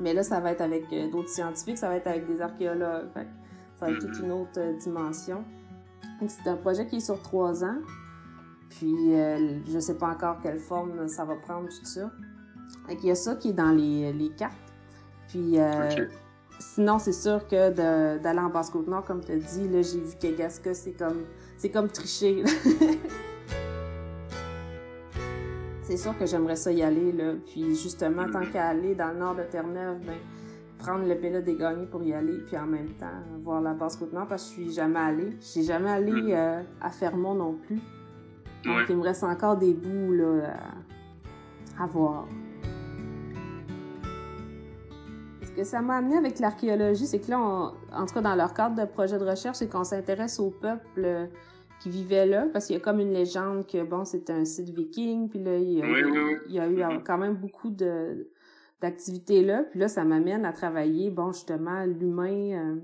mais 0.00 0.14
là, 0.14 0.22
ça 0.22 0.40
va 0.40 0.52
être 0.52 0.62
avec 0.62 0.84
euh, 0.90 1.10
d'autres 1.10 1.28
scientifiques, 1.28 1.76
ça 1.76 1.90
va 1.90 1.96
être 1.96 2.06
avec 2.06 2.26
des 2.26 2.40
archéologues, 2.40 3.08
ça 3.78 3.84
va 3.84 3.92
être 3.92 3.98
toute 3.98 4.18
une 4.20 4.32
autre 4.32 4.58
euh, 4.58 4.72
dimension. 4.78 5.44
C'est 6.26 6.48
un 6.48 6.56
projet 6.56 6.86
qui 6.86 6.96
est 6.96 7.00
sur 7.00 7.20
trois 7.20 7.62
ans, 7.62 7.76
puis 8.70 9.10
je 9.10 9.74
ne 9.74 9.80
sais 9.80 9.96
pas 9.96 10.08
encore 10.08 10.40
quelle 10.42 10.60
forme 10.60 11.06
ça 11.08 11.26
va 11.26 11.34
prendre, 11.34 11.68
tout 11.68 11.84
ça. 11.84 12.10
Il 12.88 13.04
y 13.04 13.10
a 13.10 13.14
ça 13.14 13.34
qui 13.34 13.50
est 13.50 13.52
dans 13.52 13.72
les, 13.72 14.14
les 14.14 14.30
cartes. 14.30 14.56
Puis 15.28 15.58
sinon, 16.58 16.98
c'est 16.98 17.12
sûr 17.12 17.46
que 17.46 17.68
d'aller 18.16 18.40
en 18.40 18.48
Basse-Côte-Nord, 18.48 19.04
comme 19.04 19.22
tu 19.22 19.32
as 19.32 19.36
dit, 19.36 19.68
là, 19.68 19.82
j'ai 19.82 20.00
vu 20.00 20.16
Kegaska, 20.18 20.72
c'est 20.72 20.92
comme, 20.92 21.24
c'est 21.58 21.68
comme 21.68 21.88
tricher. 21.88 22.44
c'est 25.96 26.02
sûr 26.02 26.18
que 26.18 26.26
j'aimerais 26.26 26.56
ça 26.56 26.70
y 26.70 26.82
aller, 26.82 27.10
là. 27.10 27.32
Puis 27.46 27.74
justement, 27.74 28.30
tant 28.30 28.44
qu'à 28.52 28.68
aller 28.68 28.94
dans 28.94 29.08
le 29.08 29.18
nord 29.18 29.34
de 29.34 29.44
Terre-Neuve, 29.44 29.98
ben, 30.06 30.16
prendre 30.78 31.08
le 31.08 31.14
Péla 31.16 31.40
des 31.40 31.56
gagnés 31.56 31.86
pour 31.86 32.02
y 32.02 32.12
aller, 32.12 32.36
puis 32.46 32.58
en 32.58 32.66
même 32.66 32.90
temps, 33.00 33.06
voir 33.42 33.62
la 33.62 33.72
Basse-Côte-Nord, 33.72 34.26
parce 34.28 34.44
que 34.44 34.48
je 34.48 34.54
suis 34.54 34.72
jamais 34.74 34.98
allée. 34.98 35.30
Je 35.40 35.46
suis 35.46 35.62
jamais 35.62 35.88
allée 35.88 36.12
mm. 36.12 36.32
euh, 36.32 36.62
à 36.82 36.90
Fermont 36.90 37.34
non 37.34 37.54
plus. 37.54 37.80
Donc, 38.64 38.82
il 38.90 38.96
me 38.96 39.02
reste 39.02 39.24
encore 39.24 39.56
des 39.56 39.72
bouts, 39.72 40.12
là, 40.12 40.54
à 41.80 41.86
voir. 41.86 42.26
Ce 45.44 45.50
que 45.52 45.64
ça 45.64 45.80
m'a 45.80 45.96
amené 45.96 46.18
avec 46.18 46.40
l'archéologie, 46.40 47.06
c'est 47.06 47.20
que 47.20 47.30
là, 47.30 47.38
en 47.38 48.06
tout 48.06 48.12
cas 48.12 48.20
dans 48.20 48.34
leur 48.34 48.52
cadre 48.52 48.76
de 48.76 48.84
projet 48.84 49.18
de 49.18 49.24
recherche, 49.24 49.56
c'est 49.56 49.68
qu'on 49.68 49.84
s'intéresse 49.84 50.38
au 50.40 50.50
peuple 50.50 51.30
qui 51.80 51.90
vivaient 51.90 52.26
là, 52.26 52.46
parce 52.52 52.66
qu'il 52.66 52.74
y 52.74 52.78
a 52.78 52.80
comme 52.80 53.00
une 53.00 53.12
légende 53.12 53.66
que, 53.66 53.82
bon, 53.82 54.04
c'était 54.04 54.32
un 54.32 54.44
site 54.44 54.70
viking, 54.70 55.28
puis 55.28 55.38
là, 55.42 55.56
il 55.56 55.72
y 56.48 56.58
a, 56.58 56.68
eu 56.68 57.02
quand 57.04 57.18
même 57.18 57.36
beaucoup 57.36 57.70
de 57.70 58.30
d'activités 58.82 59.42
là, 59.42 59.62
puis 59.70 59.80
là, 59.80 59.88
ça 59.88 60.04
m'amène 60.04 60.44
à 60.44 60.52
travailler, 60.52 61.10
bon, 61.10 61.32
justement, 61.32 61.84
l'humain... 61.84 62.52
Euh, 62.52 62.80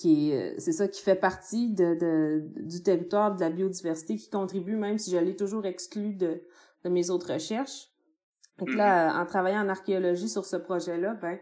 qui 0.00 0.30
est, 0.30 0.58
c'est 0.58 0.72
ça 0.72 0.88
qui 0.88 1.02
fait 1.02 1.14
partie 1.14 1.68
de, 1.68 1.94
de, 1.94 2.42
du 2.62 2.82
territoire 2.82 3.34
de 3.34 3.40
la 3.40 3.50
biodiversité, 3.50 4.16
qui 4.16 4.30
contribue, 4.30 4.76
même 4.76 4.96
si 4.96 5.10
je 5.10 5.18
l'ai 5.18 5.36
toujours 5.36 5.66
exclu 5.66 6.14
de, 6.14 6.42
de 6.84 6.88
mes 6.88 7.10
autres 7.10 7.34
recherches. 7.34 7.90
Donc 8.58 8.72
là, 8.74 9.10
mm-hmm. 9.10 9.22
en 9.22 9.26
travaillant 9.26 9.60
en 9.60 9.68
archéologie 9.68 10.30
sur 10.30 10.46
ce 10.46 10.56
projet-là, 10.56 11.14
ben, 11.20 11.38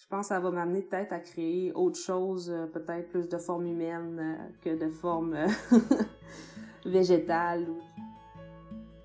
je 0.00 0.06
pense 0.08 0.28
que 0.28 0.34
ça 0.34 0.40
va 0.40 0.50
m'amener 0.50 0.82
peut-être 0.82 1.12
à 1.12 1.18
créer 1.18 1.72
autre 1.72 1.98
chose, 1.98 2.50
euh, 2.50 2.66
peut-être 2.66 3.10
plus 3.10 3.28
de 3.28 3.36
forme 3.36 3.66
humaine 3.66 4.18
euh, 4.18 4.36
que 4.62 4.84
de 4.84 4.90
forme 4.90 5.34
euh, 5.34 5.48
végétale. 6.86 7.66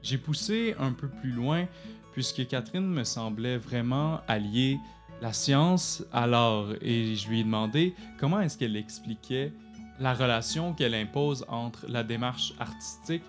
J'ai 0.02 0.18
poussé 0.18 0.76
un 0.80 0.94
peu 0.94 1.08
plus 1.08 1.32
loin 1.32 1.66
puisque 2.14 2.48
Catherine 2.48 2.88
me 2.88 3.04
semblait 3.04 3.58
vraiment 3.58 4.22
allier 4.28 4.78
la 5.22 5.34
science 5.34 6.04
à 6.14 6.28
l'art 6.28 6.70
et 6.82 7.16
je 7.16 7.30
lui 7.30 7.42
ai 7.42 7.44
demandé 7.44 7.94
comment 8.20 8.40
est-ce 8.40 8.58
qu'elle 8.58 8.78
expliquait 8.78 9.52
la 10.00 10.14
relation 10.14 10.74
qu'elle 10.74 10.96
impose 10.96 11.46
entre 11.50 11.86
la 11.90 12.04
démarche 12.04 12.54
artistique 12.60 13.24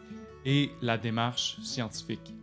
et 0.44 0.70
la 0.83 0.98
démarche 0.98 1.59
scientifique. 1.62 2.35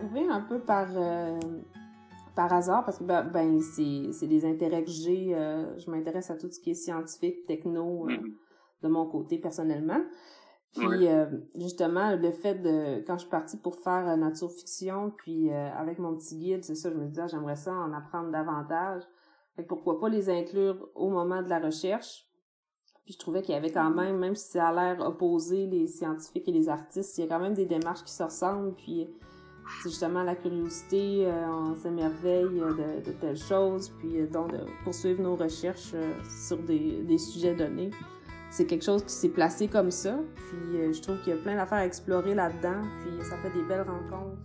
Arrivé 0.00 0.28
un 0.28 0.40
peu 0.40 0.60
par, 0.60 0.88
euh, 0.94 1.38
par 2.34 2.52
hasard 2.52 2.84
parce 2.84 2.98
que 2.98 3.04
ben, 3.04 3.22
ben 3.22 3.60
c'est 3.60 4.26
des 4.26 4.44
intérêts 4.44 4.84
que 4.84 4.90
j'ai. 4.90 5.34
Euh, 5.34 5.78
je 5.78 5.90
m'intéresse 5.90 6.30
à 6.30 6.36
tout 6.36 6.50
ce 6.50 6.60
qui 6.60 6.70
est 6.70 6.74
scientifique, 6.74 7.46
techno, 7.46 8.08
euh, 8.08 8.12
mm-hmm. 8.12 8.34
de 8.82 8.88
mon 8.88 9.06
côté 9.06 9.38
personnellement. 9.38 10.00
Puis 10.72 11.08
justement, 11.56 12.14
le 12.14 12.30
fait 12.30 12.54
de 12.54 13.04
quand 13.04 13.14
je 13.14 13.22
suis 13.22 13.28
partie 13.28 13.56
pour 13.56 13.74
faire 13.74 14.16
nature 14.16 14.52
fiction, 14.52 15.10
puis 15.16 15.50
avec 15.50 15.98
mon 15.98 16.14
petit 16.14 16.36
guide, 16.38 16.62
c'est 16.62 16.76
ça, 16.76 16.92
je 16.92 16.94
me 16.94 17.08
disais 17.08 17.22
ah, 17.22 17.26
j'aimerais 17.26 17.56
ça 17.56 17.72
en 17.72 17.92
apprendre 17.92 18.30
davantage. 18.30 19.02
Fait 19.56 19.64
pourquoi 19.64 19.98
pas 19.98 20.08
les 20.08 20.30
inclure 20.30 20.88
au 20.94 21.10
moment 21.10 21.42
de 21.42 21.48
la 21.48 21.58
recherche? 21.58 22.24
Puis 23.04 23.14
je 23.14 23.18
trouvais 23.18 23.42
qu'il 23.42 23.52
y 23.52 23.58
avait 23.58 23.72
quand 23.72 23.90
même, 23.90 24.18
même 24.18 24.36
si 24.36 24.48
ça 24.48 24.68
a 24.68 24.72
l'air 24.72 25.04
opposé, 25.04 25.66
les 25.66 25.88
scientifiques 25.88 26.46
et 26.46 26.52
les 26.52 26.68
artistes, 26.68 27.18
il 27.18 27.22
y 27.22 27.24
a 27.24 27.26
quand 27.26 27.40
même 27.40 27.54
des 27.54 27.66
démarches 27.66 28.04
qui 28.04 28.12
se 28.12 28.22
ressemblent. 28.22 28.76
Puis 28.76 29.08
c'est 29.82 29.90
justement 29.90 30.22
la 30.22 30.34
curiosité, 30.34 31.26
euh, 31.26 31.46
on 31.48 31.74
s'émerveille 31.74 32.44
de, 32.44 33.04
de, 33.04 33.12
telles 33.12 33.36
choses, 33.36 33.90
puis 33.98 34.20
euh, 34.20 34.26
donc 34.26 34.52
de 34.52 34.60
poursuivre 34.84 35.22
nos 35.22 35.36
recherches 35.36 35.92
euh, 35.94 36.12
sur 36.46 36.58
des, 36.58 37.02
des, 37.02 37.18
sujets 37.18 37.54
donnés. 37.54 37.90
C'est 38.50 38.66
quelque 38.66 38.84
chose 38.84 39.04
qui 39.04 39.12
s'est 39.12 39.28
placé 39.28 39.68
comme 39.68 39.90
ça, 39.90 40.18
puis 40.34 40.92
je 40.92 41.00
trouve 41.00 41.20
qu'il 41.20 41.34
y 41.34 41.36
a 41.36 41.40
plein 41.40 41.54
d'affaires 41.54 41.78
à 41.78 41.86
explorer 41.86 42.34
là-dedans, 42.34 42.82
puis 43.00 43.24
ça 43.24 43.36
fait 43.38 43.50
des 43.50 43.62
belles 43.62 43.86
rencontres. 43.86 44.36